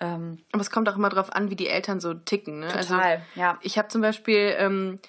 ähm, 0.00 0.38
Aber 0.52 0.60
es 0.60 0.70
kommt 0.70 0.88
auch 0.88 0.96
immer 0.96 1.08
drauf 1.08 1.34
an, 1.34 1.50
wie 1.50 1.56
die 1.56 1.68
Eltern 1.68 1.98
so 1.98 2.14
ticken. 2.14 2.60
Ne? 2.60 2.68
Total, 2.68 3.00
also, 3.00 3.22
ja. 3.34 3.58
Ich 3.62 3.78
habe 3.78 3.88
zum 3.88 4.00
Beispiel, 4.00 4.54
ähm, 4.56 5.00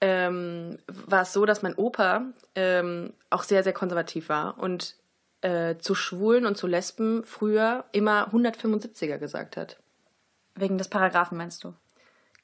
ähm, 0.00 0.78
war 0.86 1.22
es 1.22 1.32
so, 1.32 1.44
dass 1.46 1.62
mein 1.62 1.74
Opa 1.74 2.26
ähm, 2.54 3.12
auch 3.30 3.42
sehr, 3.42 3.62
sehr 3.64 3.72
konservativ 3.72 4.28
war 4.28 4.58
und 4.58 4.94
äh, 5.40 5.76
zu 5.78 5.94
Schwulen 5.94 6.46
und 6.46 6.56
zu 6.56 6.66
Lesben 6.66 7.24
früher 7.24 7.84
immer 7.92 8.28
175er 8.32 9.18
gesagt 9.18 9.56
hat. 9.56 9.78
wegen 10.54 10.78
des 10.78 10.88
Paragraphen 10.88 11.38
meinst 11.38 11.62
du? 11.64 11.74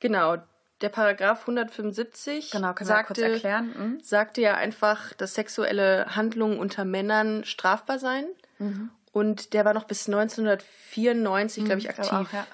Genau, 0.00 0.36
der 0.80 0.88
Paragraph 0.88 1.40
175 1.42 2.50
Genau, 2.50 2.74
sagte, 2.80 3.06
kurz 3.14 3.18
erklären? 3.18 3.74
Mhm. 3.76 4.00
sagte 4.02 4.40
ja 4.40 4.54
einfach, 4.54 5.12
dass 5.14 5.34
sexuelle 5.34 6.14
Handlungen 6.14 6.58
unter 6.58 6.84
Männern 6.84 7.44
strafbar 7.44 7.98
seien. 7.98 8.26
Mhm. 8.58 8.90
Und 9.12 9.54
der 9.54 9.64
war 9.64 9.74
noch 9.74 9.84
bis 9.84 10.08
1994, 10.08 11.64
glaube 11.64 11.78
ich, 11.78 11.88
aktiv. 11.88 12.08
glaube 12.08 12.26
auch, 12.28 12.32
ja. 12.32 12.46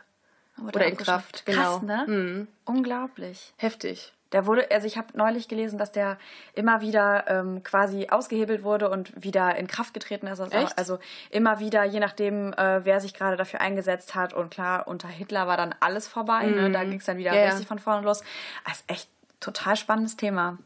Oder 0.63 0.85
in 0.87 0.93
abgeschafft. 0.93 1.45
Kraft, 1.47 1.47
Krass, 1.47 1.81
genau. 1.81 2.05
ne? 2.07 2.47
Unglaublich. 2.67 3.55
Heftig. 3.57 4.13
Der 4.33 4.47
wurde, 4.47 4.71
also 4.71 4.87
ich 4.87 4.97
habe 4.97 5.09
neulich 5.14 5.49
gelesen, 5.49 5.79
dass 5.79 5.90
der 5.90 6.16
immer 6.55 6.81
wieder 6.81 7.25
ähm, 7.29 7.62
quasi 7.64 8.09
ausgehebelt 8.11 8.62
wurde 8.62 8.88
und 8.88 9.12
wieder 9.23 9.57
in 9.57 9.66
Kraft 9.66 9.93
getreten 9.93 10.27
ist. 10.29 10.40
Also, 10.40 10.57
also 10.77 10.99
immer 11.31 11.59
wieder, 11.59 11.85
je 11.85 11.99
nachdem, 12.01 12.53
äh, 12.53 12.85
wer 12.85 13.01
sich 13.01 13.12
gerade 13.14 13.37
dafür 13.37 13.61
eingesetzt 13.61 14.14
hat. 14.14 14.33
Und 14.33 14.51
klar, 14.51 14.87
unter 14.87 15.09
Hitler 15.09 15.47
war 15.49 15.57
dann 15.57 15.75
alles 15.81 16.07
vorbei. 16.07 16.47
Ne? 16.47 16.71
Da 16.71 16.85
ging 16.85 16.99
es 16.99 17.05
dann 17.07 17.16
wieder 17.16 17.33
Mhm. 17.33 17.37
Ja. 17.38 17.45
richtig 17.47 17.66
von 17.66 17.79
vorne 17.79 18.03
los. 18.07 18.23
Ist 18.71 18.85
echt 18.87 19.09
total 19.40 19.77
spannendes 19.77 20.16
Thema. 20.16 20.59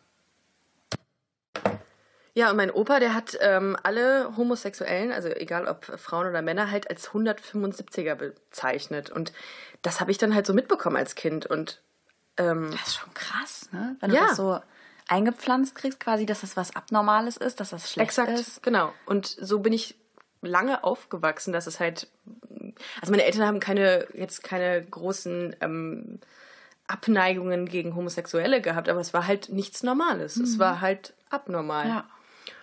Ja, 2.36 2.50
und 2.50 2.56
mein 2.56 2.72
Opa, 2.72 2.98
der 2.98 3.14
hat 3.14 3.38
ähm, 3.40 3.76
alle 3.84 4.36
Homosexuellen, 4.36 5.12
also 5.12 5.28
egal 5.28 5.68
ob 5.68 5.84
Frauen 5.84 6.26
oder 6.26 6.42
Männer, 6.42 6.70
halt 6.70 6.90
als 6.90 7.10
175er 7.10 8.16
bezeichnet. 8.16 9.08
Und 9.10 9.32
das 9.82 10.00
habe 10.00 10.10
ich 10.10 10.18
dann 10.18 10.34
halt 10.34 10.44
so 10.44 10.52
mitbekommen 10.52 10.96
als 10.96 11.14
Kind. 11.14 11.46
Und 11.46 11.80
ähm, 12.36 12.70
Das 12.72 12.88
ist 12.88 12.94
schon 12.96 13.14
krass, 13.14 13.68
ne? 13.72 13.96
Wenn 14.00 14.10
Ja. 14.12 14.20
du 14.22 14.26
das 14.28 14.36
so 14.36 14.60
eingepflanzt 15.08 15.74
kriegst, 15.74 16.00
quasi, 16.00 16.26
dass 16.26 16.40
das 16.40 16.56
was 16.56 16.74
Abnormales 16.76 17.36
ist, 17.36 17.60
dass 17.60 17.70
das 17.70 17.90
schlecht 17.90 18.08
exakt, 18.10 18.30
ist. 18.38 18.62
genau. 18.62 18.92
Und 19.06 19.26
so 19.26 19.58
bin 19.60 19.72
ich 19.72 19.96
lange 20.40 20.82
aufgewachsen, 20.84 21.52
dass 21.52 21.66
es 21.66 21.80
halt. 21.80 22.08
Also 23.00 23.10
meine 23.12 23.24
Eltern 23.24 23.46
haben 23.46 23.60
keine, 23.60 24.06
jetzt 24.14 24.42
keine 24.42 24.82
großen 24.84 25.54
ähm, 25.60 26.18
Abneigungen 26.86 27.66
gegen 27.66 27.94
Homosexuelle 27.96 28.60
gehabt, 28.60 28.88
aber 28.88 29.00
es 29.00 29.14
war 29.14 29.26
halt 29.26 29.48
nichts 29.50 29.82
Normales. 29.82 30.36
Es 30.36 30.58
war 30.58 30.80
halt 30.80 31.14
abnormal. 31.30 31.88
Ja. 31.88 32.04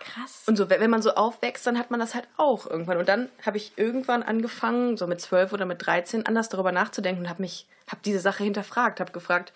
Krass. 0.04 0.44
Und 0.48 0.56
so, 0.58 0.70
wenn 0.70 0.90
man 0.90 1.02
so 1.02 1.12
aufwächst, 1.16 1.66
dann 1.68 1.78
hat 1.78 1.92
man 1.92 2.00
das 2.00 2.16
halt 2.16 2.28
auch 2.38 2.66
irgendwann. 2.68 2.98
Und 2.98 3.08
dann 3.08 3.30
habe 3.46 3.58
ich 3.58 3.74
irgendwann 3.78 4.24
angefangen, 4.24 4.98
so 4.98 5.08
mit 5.08 5.22
12 5.22 5.54
oder 5.54 5.66
mit 5.66 5.86
13, 5.86 6.26
anders 6.26 6.50
darüber 6.50 6.72
nachzudenken 6.72 7.24
und 7.24 7.30
habe 7.30 7.42
mich, 7.42 7.68
habe 7.88 8.02
diese 8.04 8.20
Sache 8.20 8.44
hinterfragt, 8.44 9.00
habe 9.00 9.12
gefragt, 9.12 9.54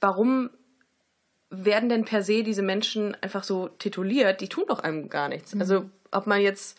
warum 0.00 0.50
werden 1.50 1.88
denn 1.88 2.04
per 2.04 2.22
se 2.22 2.42
diese 2.42 2.62
Menschen 2.62 3.16
einfach 3.22 3.44
so 3.44 3.68
tituliert? 3.68 4.40
Die 4.40 4.48
tun 4.48 4.64
doch 4.68 4.80
einem 4.80 5.08
gar 5.08 5.28
nichts. 5.28 5.54
Also, 5.58 5.90
ob 6.10 6.26
man 6.26 6.40
jetzt 6.40 6.78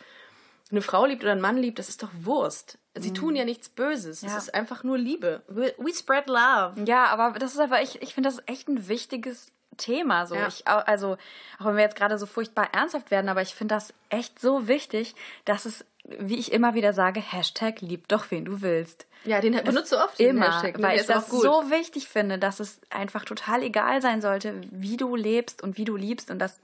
eine 0.72 0.82
Frau 0.82 1.06
liebt 1.06 1.22
oder 1.24 1.34
einen 1.34 1.42
Mann 1.42 1.58
liebt, 1.58 1.78
das 1.78 1.90
ist 1.90 2.02
doch 2.02 2.10
Wurst. 2.22 2.80
Sie 2.96 3.12
tun 3.14 3.36
ja 3.36 3.44
nichts 3.46 3.70
Böses. 3.70 4.24
Es 4.24 4.32
Ja. 4.32 4.38
ist 4.38 4.54
einfach 4.54 4.84
nur 4.84 4.98
Liebe. 4.98 5.42
We, 5.48 5.74
we 5.78 5.94
spread 5.94 6.28
love. 6.28 6.74
Ja, 6.86 7.06
aber 7.08 7.38
das 7.38 7.54
ist 7.54 7.60
einfach, 7.60 7.82
ich, 7.82 8.02
ich 8.02 8.14
finde, 8.14 8.30
das 8.30 8.40
ist 8.40 8.48
echt 8.50 8.68
ein 8.68 8.88
wichtiges 8.88 9.52
Thema. 9.78 10.26
So. 10.26 10.36
Ja. 10.36 10.48
Ich, 10.48 10.68
also, 10.68 11.18
auch 11.60 11.66
wenn 11.66 11.76
wir 11.76 11.84
jetzt 11.84 11.96
gerade 11.96 12.18
so 12.18 12.26
furchtbar 12.26 12.70
ernsthaft 12.74 13.12
werden, 13.12 13.30
aber 13.30 13.42
ich 13.42 13.56
finde 13.56 13.76
das 13.76 13.94
echt 14.10 14.40
so 14.40 14.68
wichtig, 14.68 15.16
dass 15.46 15.66
es, 15.66 15.86
wie 16.04 16.38
ich 16.38 16.52
immer 16.52 16.74
wieder 16.74 16.94
sage, 16.94 17.20
Hashtag 17.20 17.82
lieb 17.82 18.08
doch, 18.08 18.32
wen 18.32 18.46
du 18.46 18.62
willst. 18.62 19.08
Ja, 19.26 19.40
den 19.40 19.54
benutzt 19.64 19.92
du 19.92 19.98
oft. 19.98 20.20
Immer, 20.20 20.54
Hashtag, 20.54 20.78
ne? 20.78 20.84
weil 20.84 21.00
ich 21.00 21.06
das 21.06 21.30
so 21.30 21.70
wichtig 21.70 22.08
finde, 22.10 22.38
dass 22.38 22.60
es 22.60 22.82
einfach 22.90 23.24
total 23.24 23.64
egal 23.64 24.02
sein 24.02 24.22
sollte, 24.22 24.60
wie 24.70 24.98
du 24.98 25.16
lebst 25.16 25.64
und 25.64 25.78
wie 25.78 25.86
du 25.86 25.96
liebst. 25.96 26.30
Und 26.30 26.40
das 26.40 26.60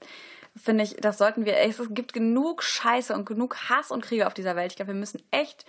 finde 0.61 0.83
ich, 0.83 0.97
das 0.97 1.17
sollten 1.17 1.45
wir, 1.45 1.57
es 1.57 1.81
gibt 1.89 2.13
genug 2.13 2.63
Scheiße 2.63 3.13
und 3.13 3.25
genug 3.25 3.69
Hass 3.69 3.91
und 3.91 4.03
Kriege 4.03 4.27
auf 4.27 4.33
dieser 4.33 4.55
Welt. 4.55 4.71
Ich 4.71 4.75
glaube, 4.75 4.93
wir 4.93 4.99
müssen 4.99 5.21
echt 5.31 5.65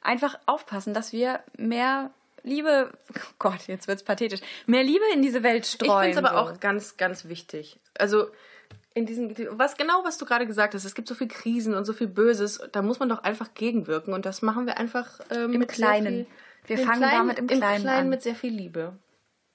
einfach 0.00 0.38
aufpassen, 0.46 0.94
dass 0.94 1.12
wir 1.12 1.40
mehr 1.56 2.10
Liebe, 2.44 2.90
oh 3.16 3.20
Gott, 3.38 3.66
jetzt 3.68 3.86
wird's 3.88 4.02
pathetisch, 4.02 4.40
mehr 4.66 4.82
Liebe 4.82 5.04
in 5.14 5.22
diese 5.22 5.42
Welt 5.42 5.64
Ich 5.66 5.72
streuen. 5.72 6.12
finde 6.12 6.18
es 6.28 6.32
aber 6.34 6.46
so. 6.46 6.52
auch 6.54 6.60
ganz, 6.60 6.96
ganz 6.96 7.26
wichtig. 7.26 7.78
Also 7.98 8.28
in 8.94 9.06
diesen, 9.06 9.34
was 9.58 9.76
genau, 9.76 10.04
was 10.04 10.18
du 10.18 10.24
gerade 10.26 10.46
gesagt 10.46 10.74
hast, 10.74 10.84
es 10.84 10.94
gibt 10.94 11.08
so 11.08 11.14
viel 11.14 11.28
Krisen 11.28 11.74
und 11.74 11.84
so 11.84 11.92
viel 11.92 12.08
Böses, 12.08 12.60
da 12.72 12.82
muss 12.82 12.98
man 12.98 13.08
doch 13.08 13.22
einfach 13.22 13.54
gegenwirken 13.54 14.12
und 14.12 14.26
das 14.26 14.42
machen 14.42 14.66
wir 14.66 14.76
einfach 14.78 15.20
ähm, 15.30 15.52
Im 15.54 15.60
mit 15.60 15.68
Kleinen. 15.68 16.26
Viel, 16.66 16.76
Wir 16.76 16.78
im 16.80 16.86
fangen 16.86 17.00
Kleinen, 17.00 17.18
damit 17.28 17.38
im 17.38 17.46
Kleinen 17.46 17.88
an. 17.88 18.08
mit 18.08 18.22
sehr 18.22 18.34
viel 18.34 18.52
Liebe. 18.52 18.94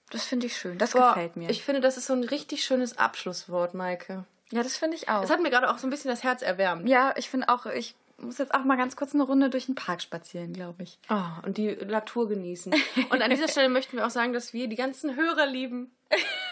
Das 0.09 0.23
finde 0.23 0.45
ich 0.47 0.55
schön. 0.57 0.77
Das 0.77 0.91
Boah, 0.93 1.09
gefällt 1.09 1.35
mir. 1.35 1.49
Ich 1.49 1.63
finde, 1.63 1.81
das 1.81 1.97
ist 1.97 2.07
so 2.07 2.13
ein 2.13 2.23
richtig 2.23 2.63
schönes 2.63 2.97
Abschlusswort, 2.97 3.73
Maike. 3.73 4.23
ja, 4.51 4.63
das 4.63 4.77
finde 4.77 4.95
ich 4.95 5.09
auch. 5.09 5.21
Es 5.23 5.29
hat 5.29 5.41
mir 5.41 5.49
gerade 5.49 5.69
auch 5.69 5.77
so 5.77 5.85
ein 5.85 5.89
bisschen 5.89 6.09
das 6.09 6.23
Herz 6.23 6.41
erwärmt. 6.41 6.87
ja, 6.87 7.13
ich 7.17 7.29
finde 7.29 7.49
auch, 7.49 7.65
ich 7.67 7.93
muss 8.19 8.37
jetzt 8.39 8.53
auch 8.53 8.63
mal 8.63 8.77
ganz 8.77 8.95
kurz 8.95 9.13
eine 9.13 9.23
Runde 9.23 9.49
durch 9.49 9.67
den 9.67 9.75
Park 9.75 10.01
spazieren, 10.01 10.53
glaube 10.53 10.83
ich. 10.83 10.97
Oh, 11.09 11.45
und 11.45 11.57
die 11.57 11.75
Natur 11.85 12.27
genießen. 12.27 12.73
Und 13.09 13.21
an 13.21 13.29
dieser 13.29 13.47
Stelle 13.49 13.69
möchten 13.69 13.95
wir 13.97 14.05
auch 14.05 14.09
sagen, 14.11 14.33
dass 14.33 14.53
wir 14.53 14.67
die 14.67 14.75
ganzen 14.75 15.15
Hörer 15.15 15.45
lieben, 15.45 15.91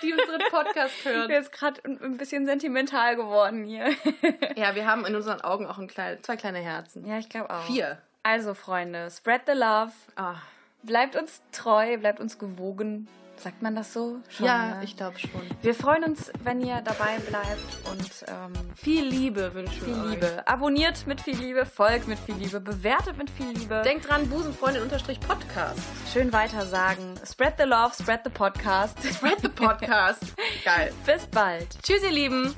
die 0.04 0.13
unseren 0.13 0.41
Podcast 0.51 0.93
hören. 1.04 1.28
Mir 1.30 1.39
ist 1.39 1.51
gerade 1.51 1.82
ein 1.86 2.17
bisschen 2.17 2.45
sentimental 2.45 3.15
geworden 3.15 3.63
hier. 3.65 3.89
Ja, 4.56 4.73
wir 4.75 4.88
haben 4.88 5.06
in 5.06 5.15
unseren 5.15 5.41
Augen 5.41 5.65
auch 5.65 5.78
ein 5.80 5.88
klein, 5.88 6.17
zwei 6.23 6.38
kleine 6.38 6.60
Herzen. 6.60 7.06
ja, 7.06 7.17
ich 7.17 7.28
glaube 7.30 7.49
auch. 7.49 7.63
Vier. 7.63 7.97
Also, 8.23 8.54
Freunde, 8.54 9.10
spread 9.12 9.41
the 9.47 9.54
love. 9.54 9.91
Ah, 10.15 10.36
Bleibt 10.84 11.15
uns 11.15 11.41
treu, 11.51 11.97
bleibt 11.97 12.19
uns 12.19 12.38
gewogen. 12.38 13.08
Sagt 13.38 13.62
man 13.62 13.76
das 13.76 13.93
so? 13.93 14.17
Schon, 14.30 14.45
ja, 14.45 14.76
ne? 14.76 14.84
ich 14.84 14.95
glaube 14.98 15.19
schon. 15.19 15.30
Wir 15.62 15.76
freuen 15.76 16.04
uns, 16.04 16.32
wenn 16.43 16.62
ihr 16.62 16.82
dabei 16.82 17.19
bleibt 17.19 17.89
und 17.91 18.26
ähm, 18.28 18.54
Viel 18.76 19.06
Liebe 19.06 19.54
wünschen 19.54 19.84
viel 19.84 19.93
euch. 19.93 20.10
Liebe. 20.12 20.48
Abonniert 20.48 21.06
mit 21.08 21.21
viel 21.21 21.38
Liebe, 21.38 21.65
folgt 21.65 22.08
mit 22.08 22.19
viel 22.19 22.36
Liebe, 22.36 22.60
bewertet 22.60 23.17
mit 23.17 23.30
viel 23.30 23.52
Liebe. 23.52 23.82
Denkt 23.84 24.10
dran, 24.10 24.30
Busenfreundin-Podcast. 24.30 25.80
Schön 26.12 26.32
weiter 26.34 26.65
sagen. 26.65 27.15
Spread 27.26 27.56
the 27.58 27.65
love, 27.65 27.93
spread 27.93 28.21
the 28.24 28.30
podcast. 28.30 28.98
Spread 29.04 29.39
the 29.41 29.50
Podcast. 29.50 30.36
Geil. 30.63 30.93
Bis 31.06 31.26
bald. 31.28 31.67
Tschüss, 31.84 32.04
ihr 32.04 32.12
Lieben. 32.12 32.56